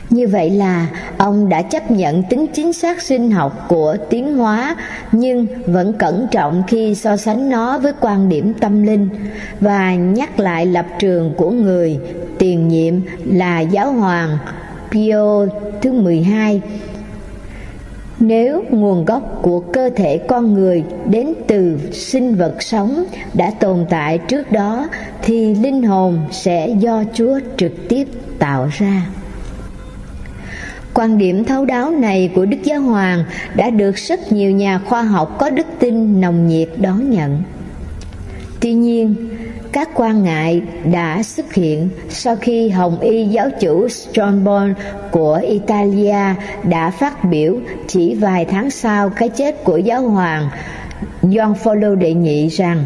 [0.09, 4.75] Như vậy là ông đã chấp nhận tính chính xác sinh học của tiến hóa,
[5.11, 9.09] nhưng vẫn cẩn trọng khi so sánh nó với quan điểm tâm linh
[9.59, 11.99] và nhắc lại lập trường của người
[12.39, 12.95] tiền nhiệm
[13.25, 14.37] là giáo hoàng
[14.91, 15.45] Pio
[15.81, 16.61] thứ 12
[18.21, 23.03] nếu nguồn gốc của cơ thể con người đến từ sinh vật sống
[23.33, 24.87] đã tồn tại trước đó
[25.21, 28.07] thì linh hồn sẽ do Chúa trực tiếp
[28.39, 29.05] tạo ra.
[30.93, 33.23] Quan điểm thấu đáo này của Đức Giáo Hoàng
[33.55, 37.43] đã được rất nhiều nhà khoa học có đức tin nồng nhiệt đón nhận.
[38.59, 39.15] Tuy nhiên,
[39.71, 40.61] các quan ngại
[40.91, 44.73] đã xuất hiện sau khi Hồng Y giáo chủ Strongborn
[45.11, 50.49] của Italia đã phát biểu chỉ vài tháng sau cái chết của giáo hoàng
[51.21, 52.85] John Paul đệ nhị rằng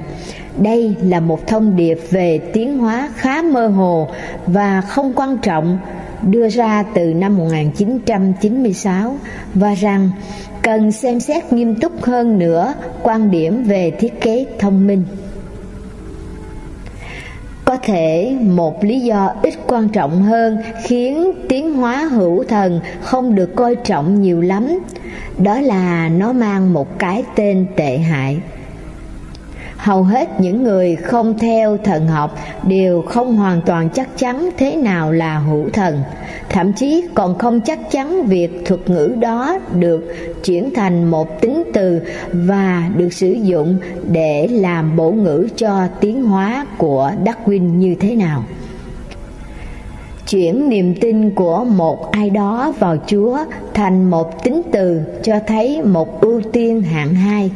[0.57, 4.07] đây là một thông điệp về tiến hóa khá mơ hồ
[4.47, 5.77] và không quan trọng,
[6.21, 9.17] đưa ra từ năm 1996
[9.53, 10.11] và rằng
[10.61, 12.73] cần xem xét nghiêm túc hơn nữa
[13.03, 15.03] quan điểm về thiết kế thông minh.
[17.66, 23.36] Có thể một lý do ít quan trọng hơn khiến tiến hóa hữu thần không
[23.36, 24.80] được coi trọng nhiều lắm,
[25.38, 28.38] đó là nó mang một cái tên tệ hại
[29.78, 34.76] hầu hết những người không theo thần học đều không hoàn toàn chắc chắn thế
[34.76, 36.03] nào là hữu thần.
[36.49, 41.63] Thậm chí còn không chắc chắn việc thuật ngữ đó được chuyển thành một tính
[41.73, 42.01] từ
[42.34, 48.15] và được sử dụng để làm bổ ngữ cho tiến hóa của Darwin như thế
[48.15, 48.43] nào.
[50.30, 53.38] Chuyển niềm tin của một ai đó vào Chúa
[53.73, 57.51] thành một tính từ cho thấy một ưu tiên hạng hai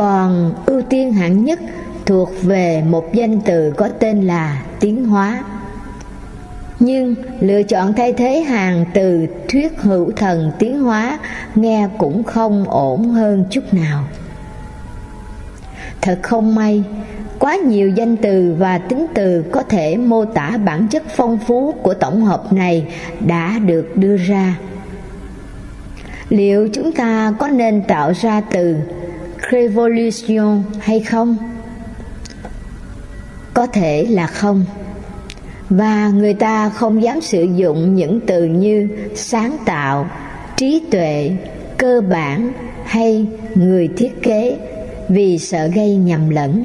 [0.00, 1.60] còn ưu tiên hạng nhất
[2.06, 5.44] thuộc về một danh từ có tên là tiến hóa.
[6.78, 11.18] Nhưng lựa chọn thay thế hàng từ thuyết hữu thần tiến hóa
[11.54, 14.04] nghe cũng không ổn hơn chút nào.
[16.00, 16.84] Thật không may,
[17.38, 21.74] quá nhiều danh từ và tính từ có thể mô tả bản chất phong phú
[21.82, 22.86] của tổng hợp này
[23.20, 24.56] đã được đưa ra.
[26.28, 28.76] Liệu chúng ta có nên tạo ra từ
[29.52, 31.36] revolution hay không?
[33.54, 34.64] Có thể là không.
[35.70, 40.10] Và người ta không dám sử dụng những từ như sáng tạo,
[40.56, 41.30] trí tuệ,
[41.78, 42.52] cơ bản
[42.84, 44.58] hay người thiết kế
[45.08, 46.64] vì sợ gây nhầm lẫn.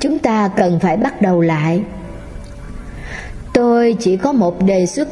[0.00, 1.82] Chúng ta cần phải bắt đầu lại.
[3.54, 5.08] Tôi chỉ có một đề xuất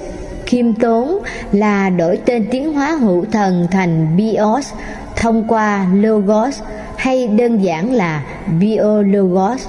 [0.46, 1.18] khiêm tốn
[1.52, 4.72] là đổi tên tiến hóa hữu thần thành bios
[5.20, 6.60] thông qua logos
[6.96, 8.22] hay đơn giản là
[8.60, 9.66] biologos,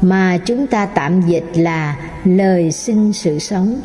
[0.00, 3.80] mà chúng ta tạm dịch là lời sinh sự sống.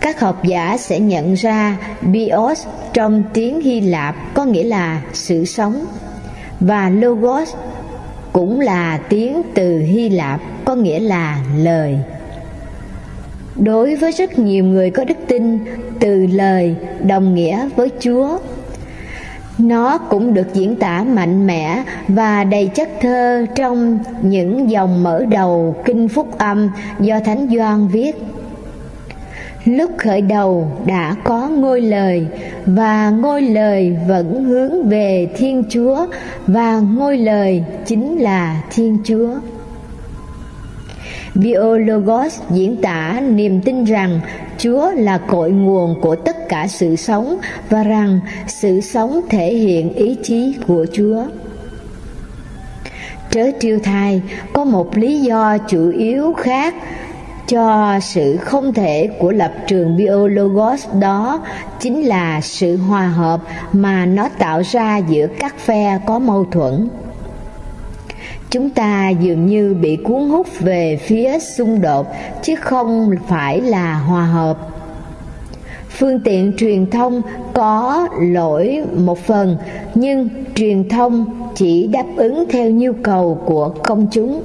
[0.00, 5.44] Các học giả sẽ nhận ra bios trong tiếng hy lạp có nghĩa là sự
[5.44, 5.84] sống,
[6.60, 7.54] và logos
[8.32, 11.98] cũng là tiếng từ hy lạp có nghĩa là lời.
[13.56, 15.58] Đối với rất nhiều người có đức tin,
[16.00, 16.76] từ lời
[17.06, 18.38] đồng nghĩa với chúa
[19.58, 25.24] nó cũng được diễn tả mạnh mẽ và đầy chất thơ trong những dòng mở
[25.30, 28.16] đầu kinh phúc âm do Thánh Doan viết.
[29.64, 32.26] Lúc khởi đầu đã có ngôi lời
[32.66, 36.06] và ngôi lời vẫn hướng về Thiên Chúa
[36.46, 39.34] và ngôi lời chính là Thiên Chúa.
[41.34, 44.20] Biologos diễn tả niềm tin rằng
[44.58, 47.38] Chúa là cội nguồn của tất cả sự sống
[47.70, 51.24] và rằng sự sống thể hiện ý chí của Chúa.
[53.30, 54.22] Trớ triêu thai,
[54.52, 56.74] có một lý do chủ yếu khác
[57.48, 61.44] cho sự không thể của lập trường biologos đó
[61.80, 63.40] chính là sự hòa hợp
[63.72, 66.88] mà nó tạo ra giữa các phe có mâu thuẫn
[68.50, 72.06] chúng ta dường như bị cuốn hút về phía xung đột,
[72.42, 74.58] chứ không phải là hòa hợp.
[75.88, 77.22] Phương tiện truyền thông
[77.54, 79.56] có lỗi một phần,
[79.94, 84.42] nhưng truyền thông chỉ đáp ứng theo nhu cầu của công chúng.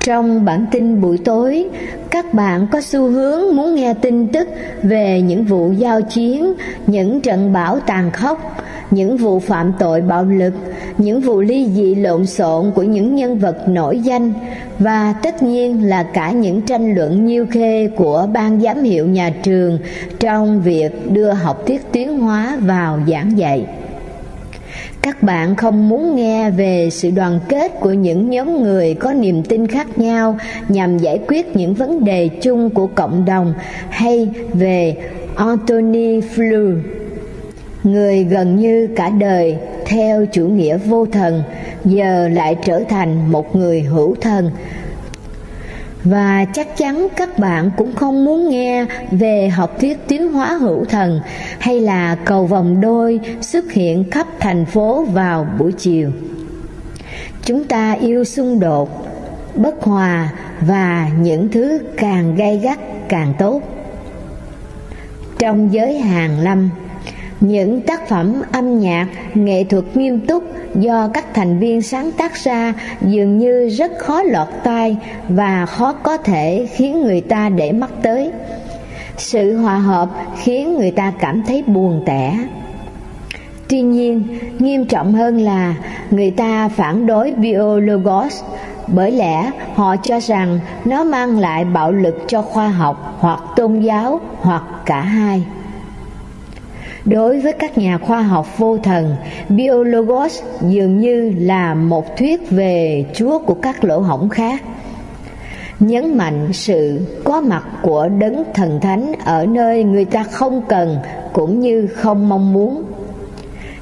[0.00, 1.68] Trong bản tin buổi tối,
[2.10, 4.48] các bạn có xu hướng muốn nghe tin tức
[4.82, 6.54] về những vụ giao chiến,
[6.86, 10.54] những trận bão tàn khốc, những vụ phạm tội bạo lực
[10.98, 14.32] những vụ ly dị lộn xộn của những nhân vật nổi danh,
[14.78, 19.32] và tất nhiên là cả những tranh luận nhiêu khê của ban giám hiệu nhà
[19.42, 19.78] trường
[20.20, 23.66] trong việc đưa học thuyết tiến hóa vào giảng dạy.
[25.02, 29.42] Các bạn không muốn nghe về sự đoàn kết của những nhóm người có niềm
[29.42, 30.38] tin khác nhau
[30.68, 33.54] nhằm giải quyết những vấn đề chung của cộng đồng
[33.88, 34.96] hay về
[35.36, 36.78] Anthony Flew,
[37.84, 39.56] người gần như cả đời
[39.88, 41.42] theo chủ nghĩa vô thần,
[41.84, 44.50] giờ lại trở thành một người hữu thần.
[46.04, 50.84] Và chắc chắn các bạn cũng không muốn nghe về học thuyết tiến hóa hữu
[50.84, 51.20] thần
[51.58, 56.10] hay là cầu vòng đôi xuất hiện khắp thành phố vào buổi chiều.
[57.44, 59.06] Chúng ta yêu xung đột,
[59.54, 62.78] bất hòa và những thứ càng gay gắt
[63.08, 63.62] càng tốt.
[65.38, 66.70] Trong giới hàng lâm
[67.40, 72.34] những tác phẩm âm nhạc, nghệ thuật nghiêm túc do các thành viên sáng tác
[72.34, 74.96] ra dường như rất khó lọt tai
[75.28, 78.30] và khó có thể khiến người ta để mắt tới.
[79.16, 80.08] Sự hòa hợp
[80.42, 82.38] khiến người ta cảm thấy buồn tẻ.
[83.68, 84.22] Tuy nhiên,
[84.58, 85.74] nghiêm trọng hơn là
[86.10, 88.42] người ta phản đối biologos
[88.86, 93.80] bởi lẽ họ cho rằng nó mang lại bạo lực cho khoa học hoặc tôn
[93.80, 95.44] giáo hoặc cả hai.
[97.08, 99.16] Đối với các nhà khoa học vô thần,
[99.48, 104.62] Biologos dường như là một thuyết về Chúa của các lỗ hổng khác.
[105.80, 110.96] Nhấn mạnh sự có mặt của đấng thần thánh ở nơi người ta không cần
[111.32, 112.82] cũng như không mong muốn.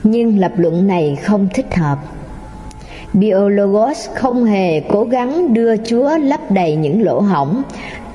[0.03, 1.99] Nhưng lập luận này không thích hợp.
[3.12, 7.62] Biologos không hề cố gắng đưa Chúa lấp đầy những lỗ hổng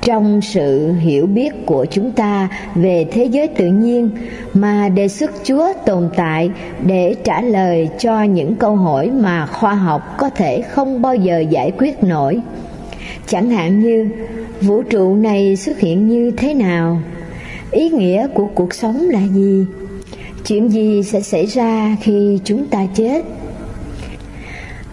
[0.01, 4.09] trong sự hiểu biết của chúng ta về thế giới tự nhiên
[4.53, 6.51] mà đề xuất Chúa tồn tại
[6.85, 11.39] để trả lời cho những câu hỏi mà khoa học có thể không bao giờ
[11.39, 12.39] giải quyết nổi.
[13.27, 14.09] Chẳng hạn như,
[14.61, 17.01] vũ trụ này xuất hiện như thế nào?
[17.71, 19.65] Ý nghĩa của cuộc sống là gì?
[20.45, 23.25] chuyện gì sẽ xảy ra khi chúng ta chết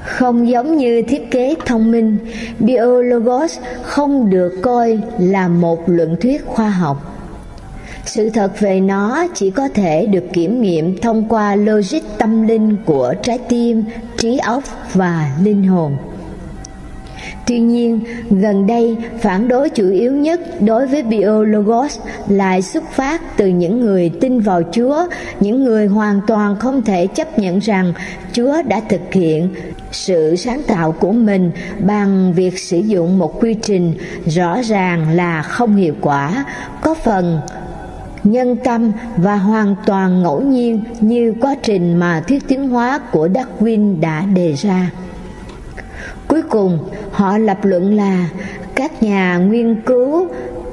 [0.09, 2.19] không giống như thiết kế thông minh.
[2.59, 7.15] Biologos không được coi là một luận thuyết khoa học.
[8.05, 12.77] Sự thật về nó chỉ có thể được kiểm nghiệm thông qua logic tâm linh
[12.85, 13.85] của trái tim,
[14.17, 14.63] trí óc
[14.95, 15.97] và linh hồn.
[17.47, 18.01] Tuy nhiên,
[18.31, 21.99] gần đây phản đối chủ yếu nhất đối với Biologos
[22.29, 25.07] lại xuất phát từ những người tin vào Chúa,
[25.41, 27.93] những người hoàn toàn không thể chấp nhận rằng
[28.33, 29.49] Chúa đã thực hiện
[29.93, 33.95] sự sáng tạo của mình bằng việc sử dụng một quy trình
[34.27, 36.45] rõ ràng là không hiệu quả,
[36.83, 37.41] có phần
[38.25, 43.29] nhân tâm và hoàn toàn ngẫu nhiên như quá trình mà thuyết tiến hóa của
[43.29, 44.91] Darwin đã đề ra.
[46.29, 46.79] Cuối cùng,
[47.11, 48.29] họ lập luận là
[48.75, 50.29] các nhà nghiên cứu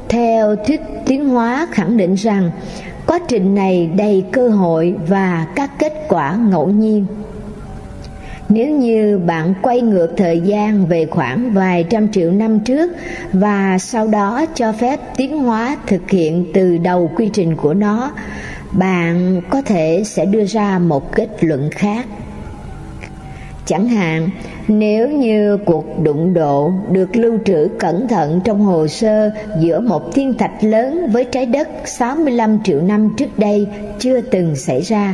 [0.09, 2.51] theo thuyết tiến hóa khẳng định rằng
[3.07, 7.05] quá trình này đầy cơ hội và các kết quả ngẫu nhiên.
[8.49, 12.91] Nếu như bạn quay ngược thời gian về khoảng vài trăm triệu năm trước
[13.33, 18.11] và sau đó cho phép tiến hóa thực hiện từ đầu quy trình của nó,
[18.71, 22.05] bạn có thể sẽ đưa ra một kết luận khác.
[23.65, 24.29] Chẳng hạn,
[24.67, 30.13] nếu như cuộc đụng độ được lưu trữ cẩn thận trong hồ sơ giữa một
[30.13, 33.67] thiên thạch lớn với trái đất 65 triệu năm trước đây
[33.99, 35.13] chưa từng xảy ra,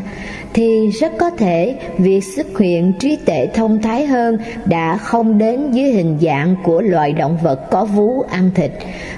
[0.53, 5.71] thì rất có thể việc xuất hiện trí tuệ thông thái hơn đã không đến
[5.71, 8.71] dưới hình dạng của loài động vật có vú ăn thịt,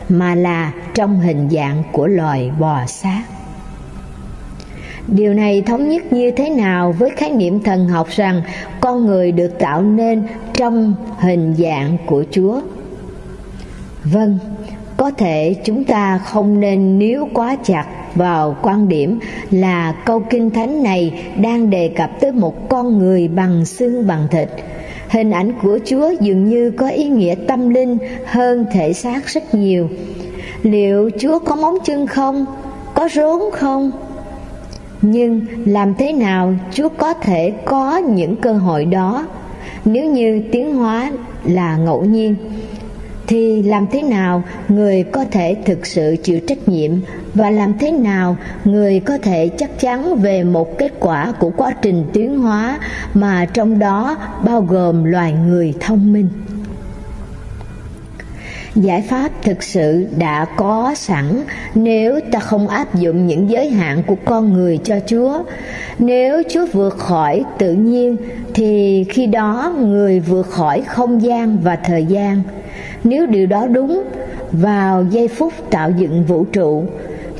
[0.09, 3.23] mà là trong hình dạng của loài bò sát.
[5.07, 8.41] Điều này thống nhất như thế nào với khái niệm thần học rằng
[8.79, 10.23] con người được tạo nên
[10.53, 12.61] trong hình dạng của Chúa?
[14.03, 14.39] Vâng,
[14.97, 17.85] có thể chúng ta không nên níu quá chặt
[18.15, 19.19] vào quan điểm
[19.51, 24.27] là câu kinh thánh này đang đề cập tới một con người bằng xương bằng
[24.31, 24.49] thịt.
[25.09, 29.55] Hình ảnh của Chúa dường như có ý nghĩa tâm linh hơn thể xác rất
[29.55, 29.89] nhiều.
[30.63, 32.45] Liệu Chúa có móng chân không?
[32.93, 33.91] Có rốn không?
[35.03, 39.27] Nhưng làm thế nào chúa có thể có những cơ hội đó?
[39.85, 41.11] Nếu như tiến hóa
[41.43, 42.35] là ngẫu nhiên,
[43.27, 46.91] thì làm thế nào người có thể thực sự chịu trách nhiệm?
[47.33, 51.71] Và làm thế nào người có thể chắc chắn về một kết quả của quá
[51.81, 52.79] trình tiến hóa
[53.13, 56.27] mà trong đó bao gồm loài người thông minh?
[58.75, 61.43] Giải pháp thực sự đã có sẵn
[61.75, 65.43] nếu ta không áp dụng những giới hạn của con người cho chúa.
[65.99, 68.17] Nếu chúa vượt khỏi tự nhiên,
[68.53, 72.41] thì khi đó người vượt khỏi không gian và thời gian.
[73.03, 74.03] Nếu điều đó đúng,
[74.51, 76.85] vào giây phút tạo dựng vũ trụ,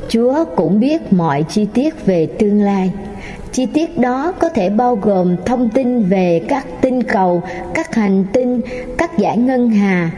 [0.08, 2.92] chúa cũng biết mọi chi tiết về tương lai.
[3.52, 7.42] Chi tiết đó có thể bao gồm thông tin về các tinh cầu,
[7.74, 8.60] các hành tinh,
[8.98, 10.10] các giải ngân hà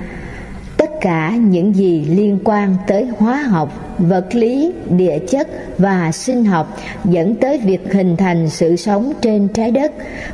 [0.87, 6.45] tất cả những gì liên quan tới hóa học, vật lý, địa chất và sinh
[6.45, 9.93] học dẫn tới việc hình thành sự sống trên trái đất.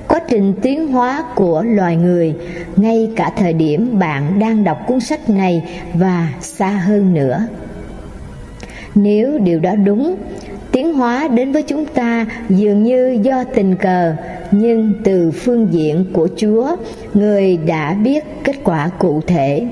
[0.08, 2.34] Quá trình tiến hóa của loài người,
[2.76, 5.62] ngay cả thời điểm bạn đang đọc cuốn sách này
[5.94, 7.46] và xa hơn nữa.
[8.94, 10.16] Nếu điều đó đúng,
[10.72, 14.14] tiến hóa đến với chúng ta dường như do tình cờ,
[14.50, 16.76] nhưng từ phương diện của chúa,
[17.14, 19.66] người đã biết kết quả cụ thể.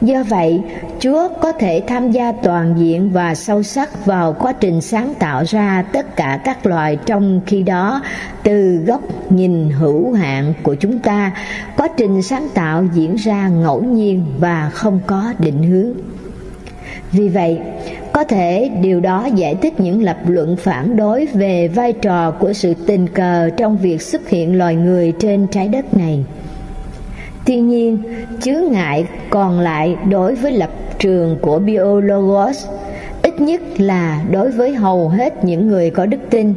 [0.00, 0.60] Do vậy,
[0.98, 5.44] Chúa có thể tham gia toàn diện và sâu sắc vào quá trình sáng tạo
[5.44, 8.02] ra tất cả các loài trong khi đó
[8.42, 11.32] từ góc nhìn hữu hạn của chúng ta,
[11.76, 15.92] quá trình sáng tạo diễn ra ngẫu nhiên và không có định hướng.
[17.12, 17.58] Vì vậy,
[18.12, 22.52] có thể điều đó giải thích những lập luận phản đối về vai trò của
[22.52, 26.24] sự tình cờ trong việc xuất hiện loài người trên trái đất này.
[27.46, 28.02] Tuy nhiên,
[28.40, 32.66] chướng ngại còn lại đối với lập trường của Biologos
[33.22, 36.54] ít nhất là đối với hầu hết những người có đức tin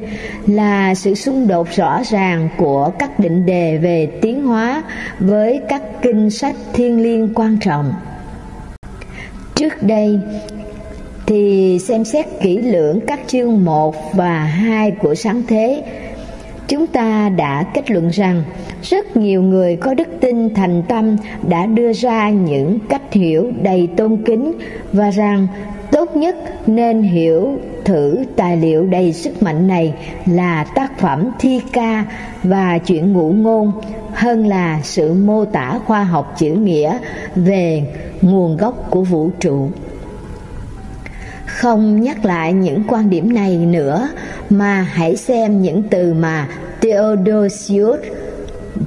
[0.48, 4.84] là sự xung đột rõ ràng của các định đề về tiến hóa
[5.20, 7.94] với các kinh sách thiên liêng quan trọng.
[9.56, 10.20] Trước đây
[11.26, 15.84] thì xem xét kỹ lưỡng các chương 1 và 2 của sáng thế
[16.68, 18.44] chúng ta đã kết luận rằng
[18.82, 21.16] rất nhiều người có đức tin thành tâm
[21.48, 24.54] đã đưa ra những cách hiểu đầy tôn kính
[24.94, 25.48] và rằng
[25.92, 26.36] tốt nhất
[26.68, 29.94] nên hiểu thử tài liệu đầy sức mạnh này
[30.26, 32.06] là tác phẩm thi ca
[32.44, 33.72] và chuyện ngụ ngôn,
[34.14, 36.98] hơn là sự mô tả khoa học chữ nghĩa
[37.36, 37.84] về
[38.22, 39.70] nguồn gốc của vũ trụ
[41.54, 44.10] không nhắc lại những quan điểm này nữa
[44.50, 46.48] mà hãy xem những từ mà
[46.82, 48.00] Theodosius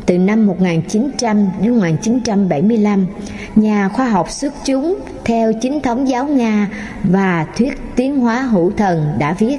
[0.06, 3.06] từ năm 1900 đến 1975,
[3.54, 6.68] nhà khoa học xuất chúng theo chính thống giáo Nga
[7.04, 9.58] và thuyết tiến hóa hữu thần đã viết.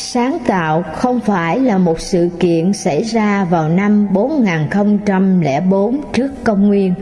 [0.00, 6.66] Sáng tạo không phải là một sự kiện xảy ra vào năm 4004 trước công
[6.66, 6.94] nguyên,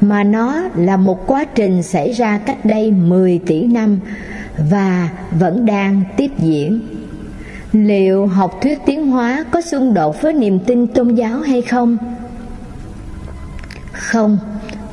[0.00, 4.00] mà nó là một quá trình xảy ra cách đây 10 tỷ năm
[4.70, 6.80] và vẫn đang tiếp diễn.
[7.72, 11.96] Liệu học thuyết tiến hóa có xung đột với niềm tin tôn giáo hay không?
[13.92, 14.38] Không,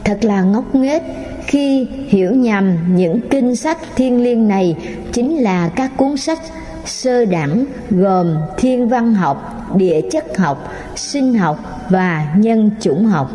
[0.03, 1.03] thật là ngốc nghếch
[1.45, 4.75] khi hiểu nhầm những kinh sách thiên liêng này
[5.13, 6.39] chính là các cuốn sách
[6.87, 13.31] sơ đẳng gồm thiên văn học, địa chất học, sinh học và nhân chủng học.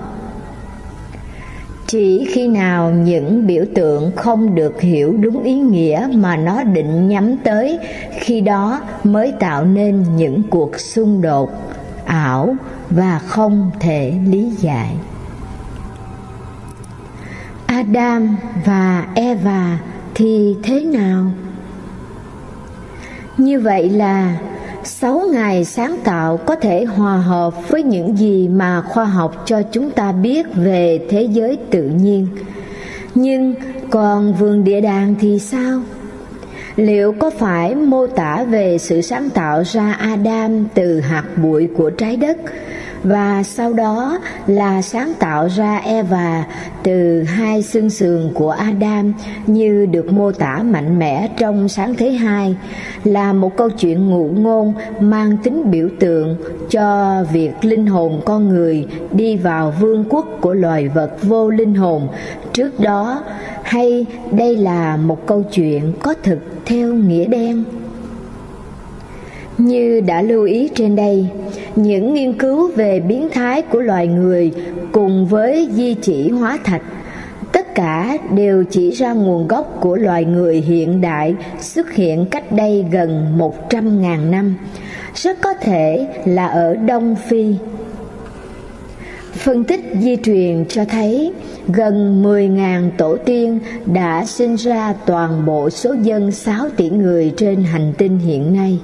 [1.87, 7.09] Chỉ khi nào những biểu tượng không được hiểu đúng ý nghĩa mà nó định
[7.09, 7.79] nhắm tới,
[8.21, 11.51] khi đó mới tạo nên những cuộc xung đột
[12.05, 12.57] ảo
[12.91, 14.97] và không thể lý giải.
[17.67, 19.79] Adam và Eva
[20.15, 21.31] thì thế nào?
[23.39, 24.39] Như vậy là
[24.85, 29.63] sáu ngày sáng tạo có thể hòa hợp với những gì mà khoa học cho
[29.63, 32.27] chúng ta biết về thế giới tự nhiên.
[33.15, 33.55] Nhưng
[33.91, 35.81] còn vườn địa đàng thì sao?
[36.77, 41.91] Liệu có phải mô tả về sự sáng tạo ra Adam từ hạt bụi của
[41.91, 42.37] trái đất
[43.05, 46.47] và sau đó là sáng tạo ra Eva
[46.83, 49.13] từ hai xương sườn của Adam
[49.47, 52.57] như được mô tả mạnh mẽ trong sáng thế hai,
[53.05, 56.37] là một câu chuyện ngụ ngôn mang tính biểu tượng
[56.71, 61.75] cho việc linh hồn con người đi vào vương quốc của loài vật vô linh
[61.75, 62.09] hồn.
[62.53, 63.25] Trước đó,
[63.63, 67.65] hay đây là một câu chuyện có thực theo nghĩa đen
[69.67, 71.27] như đã lưu ý trên đây,
[71.77, 74.53] những nghiên cứu về biến thái của loài người
[74.93, 76.83] cùng với di chỉ hóa thạch
[77.53, 82.53] tất cả đều chỉ ra nguồn gốc của loài người hiện đại xuất hiện cách
[82.53, 84.55] đây gần 100.000 năm,
[85.15, 87.55] rất có thể là ở Đông Phi.
[89.33, 91.33] Phân tích di truyền cho thấy
[91.69, 97.63] gần 10.000 tổ tiên đã sinh ra toàn bộ số dân 6 tỷ người trên
[97.63, 98.79] hành tinh hiện nay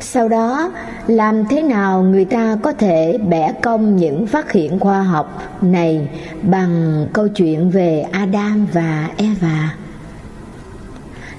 [0.00, 0.72] sau đó,
[1.06, 6.08] làm thế nào người ta có thể bẻ cong những phát hiện khoa học này
[6.42, 9.74] bằng câu chuyện về adam và eva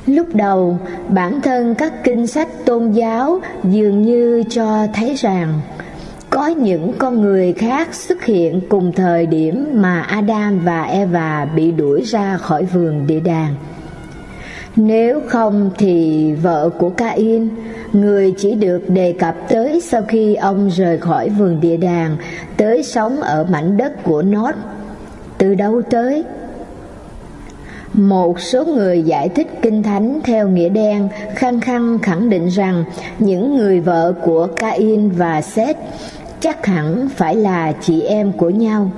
[0.08, 0.80] lúc đầu,
[1.10, 5.62] bản thân các kinh sách tôn giáo dường như cho thấy rằng
[6.30, 11.72] có những con người khác xuất hiện cùng thời điểm mà Adam và Eva bị
[11.72, 13.56] đuổi ra khỏi vườn địa đàng.
[14.76, 17.50] Nếu không thì vợ của Cain
[17.94, 22.18] người chỉ được đề cập tới sau khi ông rời khỏi vườn địa đàng,
[22.58, 24.52] tới sống ở mảnh đất của Nốt.
[25.38, 26.24] Từ đâu tới?
[27.94, 32.84] Một số người giải thích kinh thánh theo nghĩa đen, khăng khăng khẳng định rằng
[33.20, 35.78] những người vợ của Cain và Seth
[36.40, 38.92] chắc hẳn phải là chị em của nhau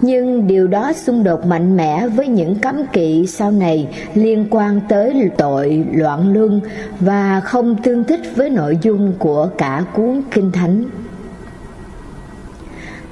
[0.00, 4.80] nhưng điều đó xung đột mạnh mẽ với những cấm kỵ sau này liên quan
[4.88, 6.60] tới tội loạn luân
[7.00, 10.84] và không tương thích với nội dung của cả cuốn kinh thánh.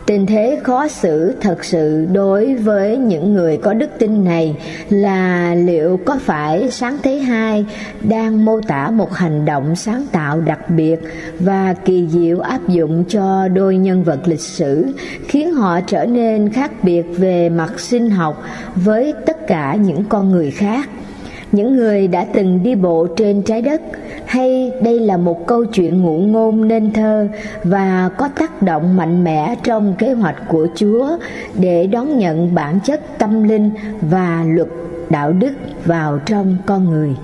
[0.09, 4.57] Tình thế khó xử thật sự đối với những người có đức tin này
[4.91, 7.67] là liệu có phải sáng thế hai
[8.03, 10.97] đang mô tả một hành động sáng tạo đặc biệt
[11.39, 14.87] và kỳ diệu áp dụng cho đôi nhân vật lịch sử,
[15.29, 18.43] khiến họ trở nên khác biệt về mặt sinh học
[18.75, 20.89] với tất cả những con người khác?
[21.53, 23.81] Những người đã từng đi bộ trên trái đất
[24.29, 27.29] hay đây là một câu chuyện ngụ ngôn nên thơ
[27.65, 31.09] và có tác động mạnh mẽ trong kế hoạch của Chúa
[31.55, 33.71] để đón nhận bản chất tâm linh
[34.01, 34.69] và luật
[35.11, 35.53] đạo đức
[35.85, 37.15] vào trong con người.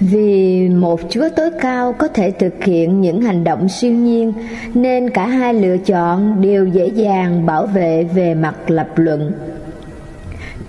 [0.00, 4.32] Vì một Chúa tối cao có thể thực hiện những hành động siêu nhiên,
[4.74, 9.32] nên cả hai lựa chọn đều dễ dàng bảo vệ về mặt lập luận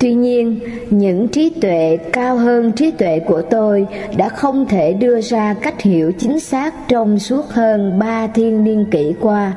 [0.02, 0.60] Tuy nhiên,
[0.90, 3.88] những trí tuệ cao hơn trí tuệ của tôi
[4.18, 8.86] đã không thể đưa ra cách hiểu chính xác trong suốt hơn ba thiên niên
[8.92, 9.54] kỷ qua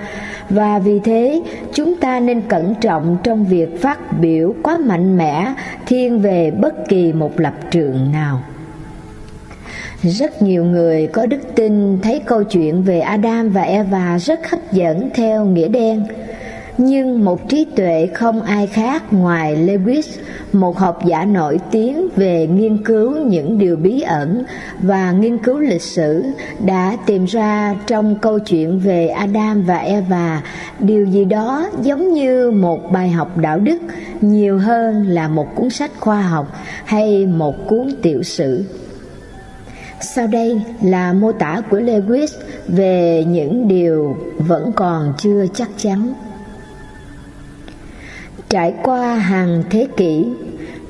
[0.50, 1.42] và vì thế
[1.72, 5.54] chúng ta nên cẩn trọng trong việc phát biểu quá mạnh mẽ
[5.86, 8.42] thiên về bất kỳ một lập trường nào.
[10.02, 14.72] Rất nhiều người có đức tin thấy câu chuyện về Adam và Eva rất hấp
[14.72, 16.06] dẫn theo nghĩa đen
[16.78, 20.18] nhưng một trí tuệ không ai khác ngoài Lewis,
[20.52, 24.42] một học giả nổi tiếng về nghiên cứu những điều bí ẩn
[24.82, 26.24] và nghiên cứu lịch sử,
[26.64, 30.42] đã tìm ra trong câu chuyện về Adam và Eva
[30.78, 33.78] điều gì đó giống như một bài học đạo đức
[34.20, 36.46] nhiều hơn là một cuốn sách khoa học
[36.84, 38.64] hay một cuốn tiểu sử.
[40.00, 42.28] Sau đây là mô tả của Lewis
[42.68, 46.12] về những điều vẫn còn chưa chắc chắn.
[48.54, 50.26] Trải qua hàng thế kỷ,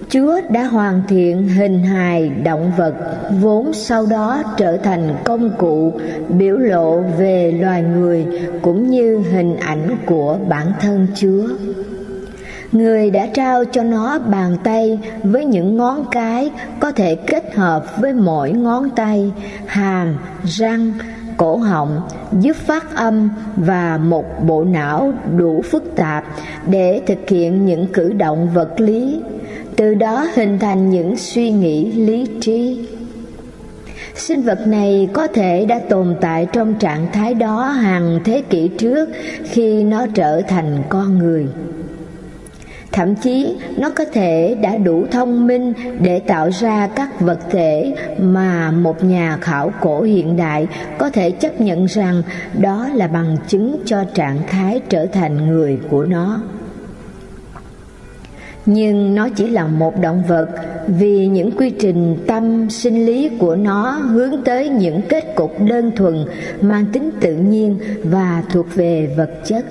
[0.09, 2.95] Chúa đã hoàn thiện hình hài động vật
[3.41, 5.93] vốn sau đó trở thành công cụ
[6.29, 8.27] biểu lộ về loài người
[8.63, 11.49] cũng như hình ảnh của bản thân Chúa.
[12.73, 16.51] Người đã trao cho nó bàn tay với những ngón cái
[16.81, 19.33] có thể kết hợp với mỗi ngón tay,
[19.67, 20.93] hàm, răng,
[21.37, 22.01] cổ họng,
[22.41, 26.25] giúp phát âm và một bộ não đủ phức tạp
[26.67, 29.21] để thực hiện những cử động vật lý.
[29.77, 32.89] Từ đó hình thành những suy nghĩ lý trí.
[34.15, 38.69] Sinh vật này có thể đã tồn tại trong trạng thái đó hàng thế kỷ
[38.69, 39.09] trước
[39.45, 41.47] khi nó trở thành con người
[42.95, 47.95] thậm chí, nó có thể đã đủ thông minh để tạo ra các vật thể
[48.19, 50.67] mà một nhà khảo cổ hiện đại
[50.99, 52.23] có thể chấp nhận rằng
[52.59, 56.41] đó là bằng chứng cho trạng thái trở thành người của nó.
[58.67, 60.49] Nhưng nó chỉ là một động vật
[60.87, 65.91] vì những quy trình tâm sinh lý của nó hướng tới những kết cục đơn
[65.97, 66.25] thuần
[66.61, 69.65] mang tính tự nhiên và thuộc về vật chất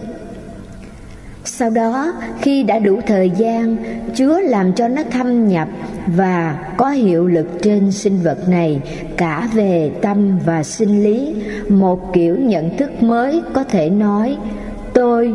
[1.46, 3.78] sau đó, khi đã đủ thời gian,
[4.16, 5.68] chúa làm cho nó thâm nhập
[6.08, 8.82] và có hiệu lực trên sinh vật này,
[9.18, 11.36] cả về tâm và sinh lý.
[11.70, 14.38] Một kiểu nhận thức mới có thể nói,
[14.94, 15.34] tôi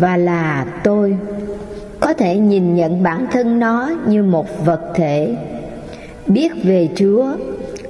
[0.00, 1.16] và là tôi.
[2.00, 5.36] Có thể nhìn nhận bản thân nó như một vật thể.
[6.26, 7.26] Biết về chúa,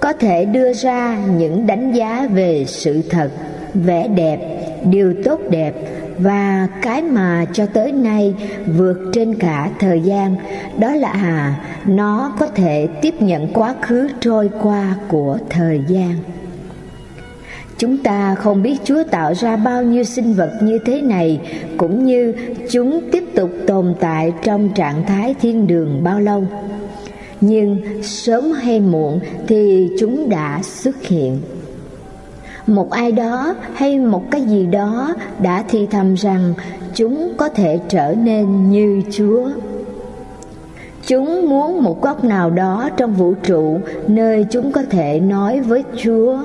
[0.00, 3.30] có thể đưa ra những đánh giá về sự thật,
[3.74, 4.38] vẻ đẹp,
[4.84, 5.74] điều tốt đẹp
[6.18, 8.34] và cái mà cho tới nay
[8.66, 10.36] vượt trên cả thời gian,
[10.78, 16.14] đó là à nó có thể tiếp nhận quá khứ trôi qua của thời gian.
[17.78, 21.40] Chúng ta không biết chúa tạo ra bao nhiêu sinh vật như thế này,
[21.76, 22.34] cũng như
[22.70, 26.44] chúng tiếp tục tồn tại trong trạng thái thiên đường bao lâu.
[27.40, 31.40] Nhưng sớm hay muộn thì chúng đã xuất hiện
[32.66, 36.54] một ai đó hay một cái gì đó đã thì thầm rằng
[36.94, 39.50] chúng có thể trở nên như chúa.
[41.06, 45.84] Chúng muốn một góc nào đó trong vũ trụ nơi chúng có thể nói với
[45.96, 46.38] chúa.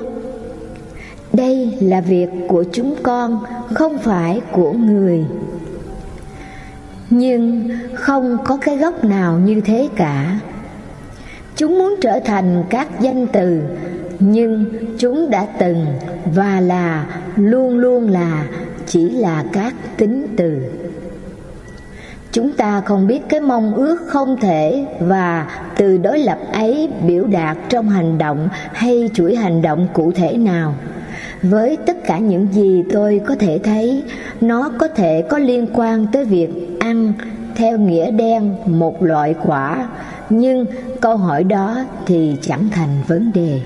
[1.32, 3.38] Đây là việc của chúng con,
[3.74, 5.24] không phải của người.
[7.10, 10.40] Nhưng không có cái góc nào như thế cả.
[11.56, 13.60] Chúng muốn trở thành các danh từ
[14.20, 14.64] nhưng
[14.98, 15.86] chúng đã từng
[16.34, 17.06] và là,
[17.36, 18.46] luôn luôn là,
[18.86, 20.60] chỉ là các tính từ.
[22.32, 27.24] Chúng ta không biết cái mong ước không thể và từ đối lập ấy biểu
[27.24, 30.74] đạt trong hành động hay chuỗi hành động cụ thể nào.
[31.42, 34.02] Với tất cả những gì tôi có thể thấy,
[34.40, 36.48] nó có thể có liên quan tới việc
[36.80, 37.12] ăn
[37.54, 39.88] theo nghĩa đen một loại quả,
[40.30, 40.66] nhưng
[41.00, 41.76] câu hỏi đó
[42.06, 43.60] thì chẳng thành vấn đề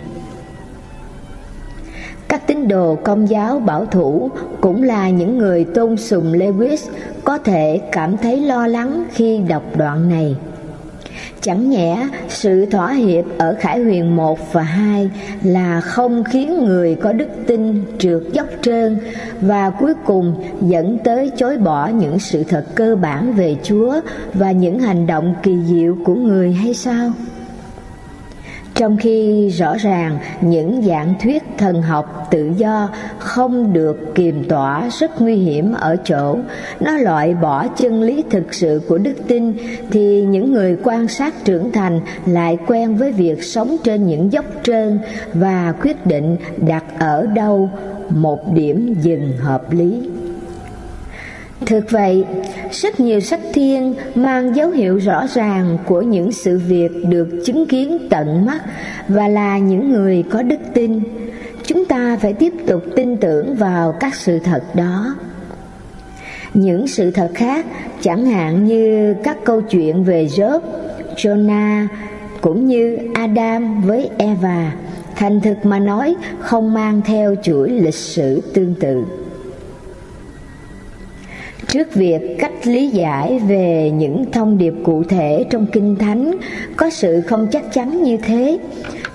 [2.35, 4.31] các tín đồ công giáo bảo thủ
[4.61, 6.91] cũng là những người tôn sùng Lewis
[7.25, 10.37] có thể cảm thấy lo lắng khi đọc đoạn này.
[11.41, 15.11] Chẳng nhẽ sự thỏa hiệp ở Khải Huyền 1 và 2
[15.43, 18.99] là không khiến người có đức tin trượt dốc trơn
[19.41, 24.01] và cuối cùng dẫn tới chối bỏ những sự thật cơ bản về Chúa
[24.35, 27.13] và những hành động kỳ diệu của người hay sao?
[28.75, 32.89] Trong khi rõ ràng những dạng thuyết thần học tự do
[33.19, 36.37] không được kiềm tỏa rất nguy hiểm ở chỗ
[36.81, 39.53] nó loại bỏ chân lý thực sự của đức tin,
[39.91, 44.45] thì những người quan sát trưởng thành lại quen với việc sống trên những dốc
[44.63, 44.99] trơn
[45.35, 47.71] và quyết định đặt ở đâu
[48.11, 50.11] một điểm dừng hợp lý.
[51.67, 52.25] Thực vậy,
[52.73, 57.67] rất nhiều sách thiên mang dấu hiệu rõ ràng của những sự việc được chứng
[57.67, 58.63] kiến tận mắt
[59.09, 61.01] và là những người có đức tin.
[61.67, 65.17] Chúng ta phải tiếp tục tin tưởng vào các sự thật đó.
[66.55, 67.67] Những sự thật khác,
[68.01, 70.61] chẳng hạn như các câu chuyện về Job,
[71.17, 71.87] Jonah
[72.41, 74.73] cũng như Adam với Eva,
[75.17, 79.05] thành thực mà nói không mang theo chuỗi lịch sử tương tự
[81.75, 86.37] trước việc cách lý giải về những thông điệp cụ thể trong kinh thánh
[86.77, 88.59] có sự không chắc chắn như thế.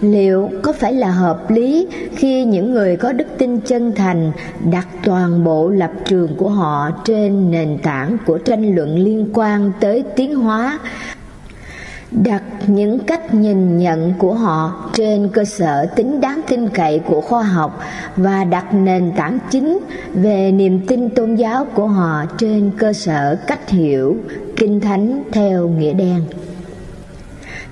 [0.01, 4.31] Liệu có phải là hợp lý khi những người có đức tin chân thành
[4.71, 9.71] đặt toàn bộ lập trường của họ trên nền tảng của tranh luận liên quan
[9.79, 10.79] tới tiến hóa
[12.11, 17.21] đặt những cách nhìn nhận của họ trên cơ sở tính đáng tin cậy của
[17.21, 17.79] khoa học
[18.15, 19.79] và đặt nền tảng chính
[20.13, 24.17] về niềm tin tôn giáo của họ trên cơ sở cách hiểu,
[24.55, 26.21] kinh thánh theo nghĩa đen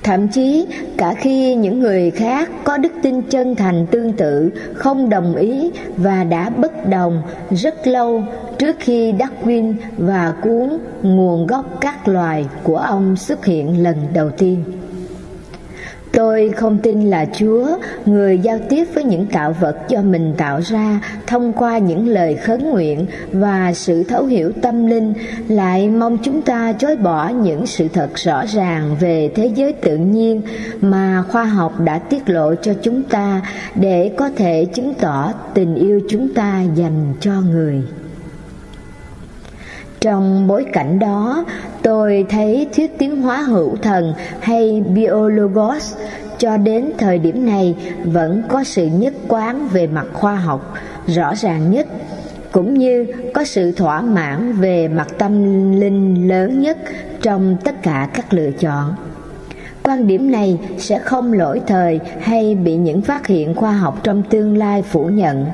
[0.03, 0.65] thậm chí,
[0.97, 5.71] cả khi những người khác có đức tin chân thành tương tự, không đồng ý
[5.97, 7.21] và đã bất đồng
[7.51, 8.23] rất lâu
[8.59, 14.29] trước khi Darwin và cuốn Nguồn gốc các loài của ông xuất hiện lần đầu
[14.29, 14.63] tiên.
[16.11, 17.67] Tôi không tin là Chúa,
[18.05, 22.35] người giao tiếp với những tạo vật do mình tạo ra thông qua những lời
[22.35, 25.13] khấn nguyện và sự thấu hiểu tâm linh,
[25.47, 29.97] lại mong chúng ta chối bỏ những sự thật rõ ràng về thế giới tự
[29.97, 30.41] nhiên
[30.81, 33.41] mà khoa học đã tiết lộ cho chúng ta
[33.75, 37.83] để có thể chứng tỏ tình yêu chúng ta dành cho người.
[40.01, 41.45] Trong bối cảnh đó,
[41.81, 45.95] tôi thấy thuyết tiến hóa hữu thần hay biologos
[46.37, 50.73] cho đến thời điểm này vẫn có sự nhất quán về mặt khoa học
[51.07, 51.87] rõ ràng nhất
[52.51, 55.31] cũng như có sự thỏa mãn về mặt tâm
[55.79, 56.77] linh lớn nhất
[57.21, 58.95] trong tất cả các lựa chọn.
[59.83, 64.23] Quan điểm này sẽ không lỗi thời hay bị những phát hiện khoa học trong
[64.23, 65.45] tương lai phủ nhận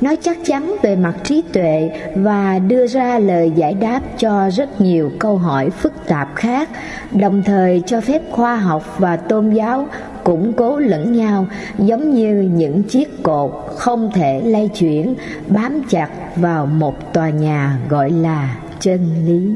[0.00, 4.80] nói chắc chắn về mặt trí tuệ và đưa ra lời giải đáp cho rất
[4.80, 6.68] nhiều câu hỏi phức tạp khác,
[7.12, 9.88] đồng thời cho phép khoa học và tôn giáo
[10.24, 11.46] củng cố lẫn nhau,
[11.78, 15.14] giống như những chiếc cột không thể lay chuyển,
[15.46, 19.54] bám chặt vào một tòa nhà gọi là chân lý.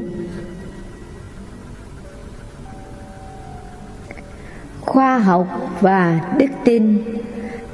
[4.81, 5.47] Khoa học
[5.81, 7.03] và đức tin,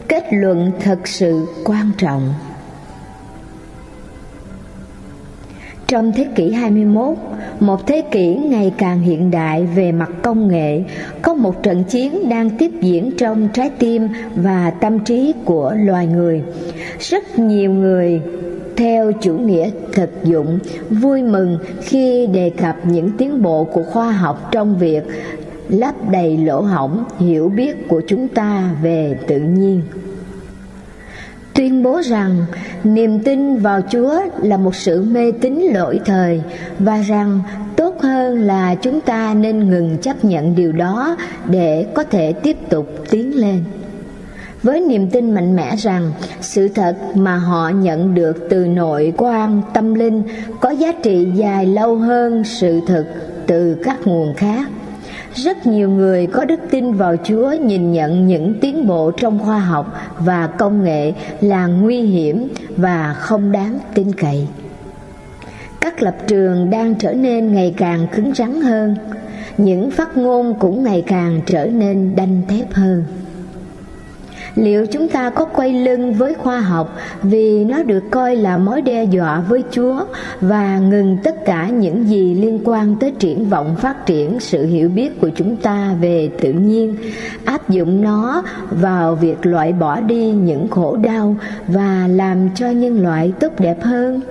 [0.08, 2.34] kết luận thật sự quan trọng.
[5.92, 7.18] Trong thế kỷ 21,
[7.60, 10.84] một thế kỷ ngày càng hiện đại về mặt công nghệ,
[11.22, 16.08] có một trận chiến đang tiếp diễn trong trái tim và tâm trí của loài
[16.08, 16.44] người.
[17.00, 18.22] Rất nhiều người
[18.76, 20.60] theo chủ nghĩa thực dụng
[20.90, 25.04] vui mừng khi đề cập những tiến bộ của khoa học trong việc
[25.70, 29.82] lấp đầy lỗ hổng hiểu biết của chúng ta về tự nhiên
[31.62, 32.46] tuyên bố rằng
[32.84, 36.42] niềm tin vào Chúa là một sự mê tín lỗi thời
[36.80, 37.42] và rằng
[37.76, 41.18] tốt hơn là chúng ta nên ngừng chấp nhận điều đó
[41.50, 43.64] để có thể tiếp tục tiến lên.
[44.64, 46.12] Với niềm tin mạnh mẽ rằng
[46.42, 50.24] sự thật mà họ nhận được từ nội quan tâm linh
[50.60, 53.06] có giá trị dài lâu hơn sự thực
[53.48, 54.70] từ các nguồn khác
[55.36, 59.60] rất nhiều người có đức tin vào Chúa nhìn nhận những tiến bộ trong khoa
[59.60, 62.48] học và công nghệ là nguy hiểm
[62.78, 64.48] và không đáng tin cậy.
[65.82, 68.96] Các lập trường đang trở nên ngày càng cứng rắn hơn,
[69.58, 73.04] những phát ngôn cũng ngày càng trở nên đanh thép hơn
[74.56, 78.82] liệu chúng ta có quay lưng với khoa học vì nó được coi là mối
[78.82, 80.06] đe dọa với chúa
[80.42, 84.90] và ngừng tất cả những gì liên quan tới triển vọng phát triển sự hiểu
[84.90, 86.96] biết của chúng ta về tự nhiên,
[87.46, 91.36] áp dụng nó vào việc loại bỏ đi những khổ đau
[91.68, 94.22] và làm cho nhân loại tốt đẹp hơn?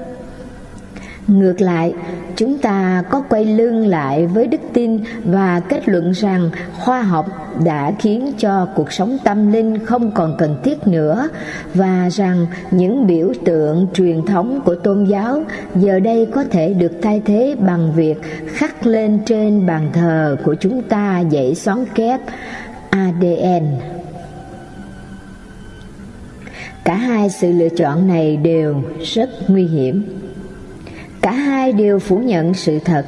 [1.31, 1.95] Ngược lại,
[2.37, 7.27] chúng ta có quay lưng lại với đức tin và kết luận rằng khoa học
[7.65, 11.29] đã khiến cho cuộc sống tâm linh không còn cần thiết nữa
[11.75, 15.43] và rằng những biểu tượng truyền thống của tôn giáo
[15.75, 18.17] giờ đây có thể được thay thế bằng việc
[18.47, 22.21] khắc lên trên bàn thờ của chúng ta dãy xoắn kép
[22.91, 23.67] ADN.
[26.85, 30.21] Cả hai sự lựa chọn này đều rất nguy hiểm
[31.23, 33.05] cả hai đều phủ nhận sự thật.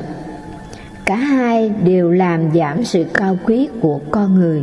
[1.05, 4.63] Cả hai đều làm giảm sự cao quý của con người.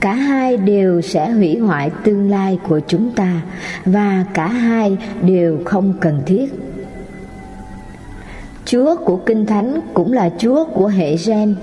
[0.00, 3.42] Cả hai đều sẽ hủy hoại tương lai của chúng ta
[3.84, 6.54] và cả hai đều không cần thiết.
[8.64, 11.54] Chúa của kinh thánh cũng là chúa của hệ gen.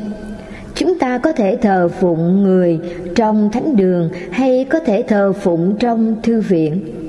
[0.76, 2.80] Chúng ta có thể thờ phụng người
[3.16, 7.01] trong thánh đường hay có thể thờ phụng trong thư viện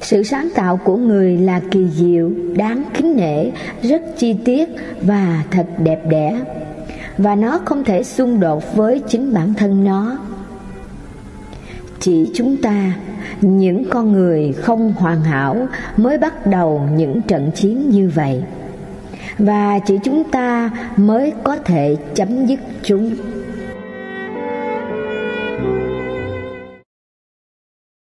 [0.00, 3.50] sự sáng tạo của người là kỳ diệu, đáng kính nể,
[3.82, 4.68] rất chi tiết
[5.02, 6.40] và thật đẹp đẽ.
[7.18, 10.18] Và nó không thể xung đột với chính bản thân nó.
[12.00, 12.92] Chỉ chúng ta,
[13.40, 15.66] những con người không hoàn hảo
[15.96, 18.42] mới bắt đầu những trận chiến như vậy.
[19.38, 23.16] Và chỉ chúng ta mới có thể chấm dứt chúng.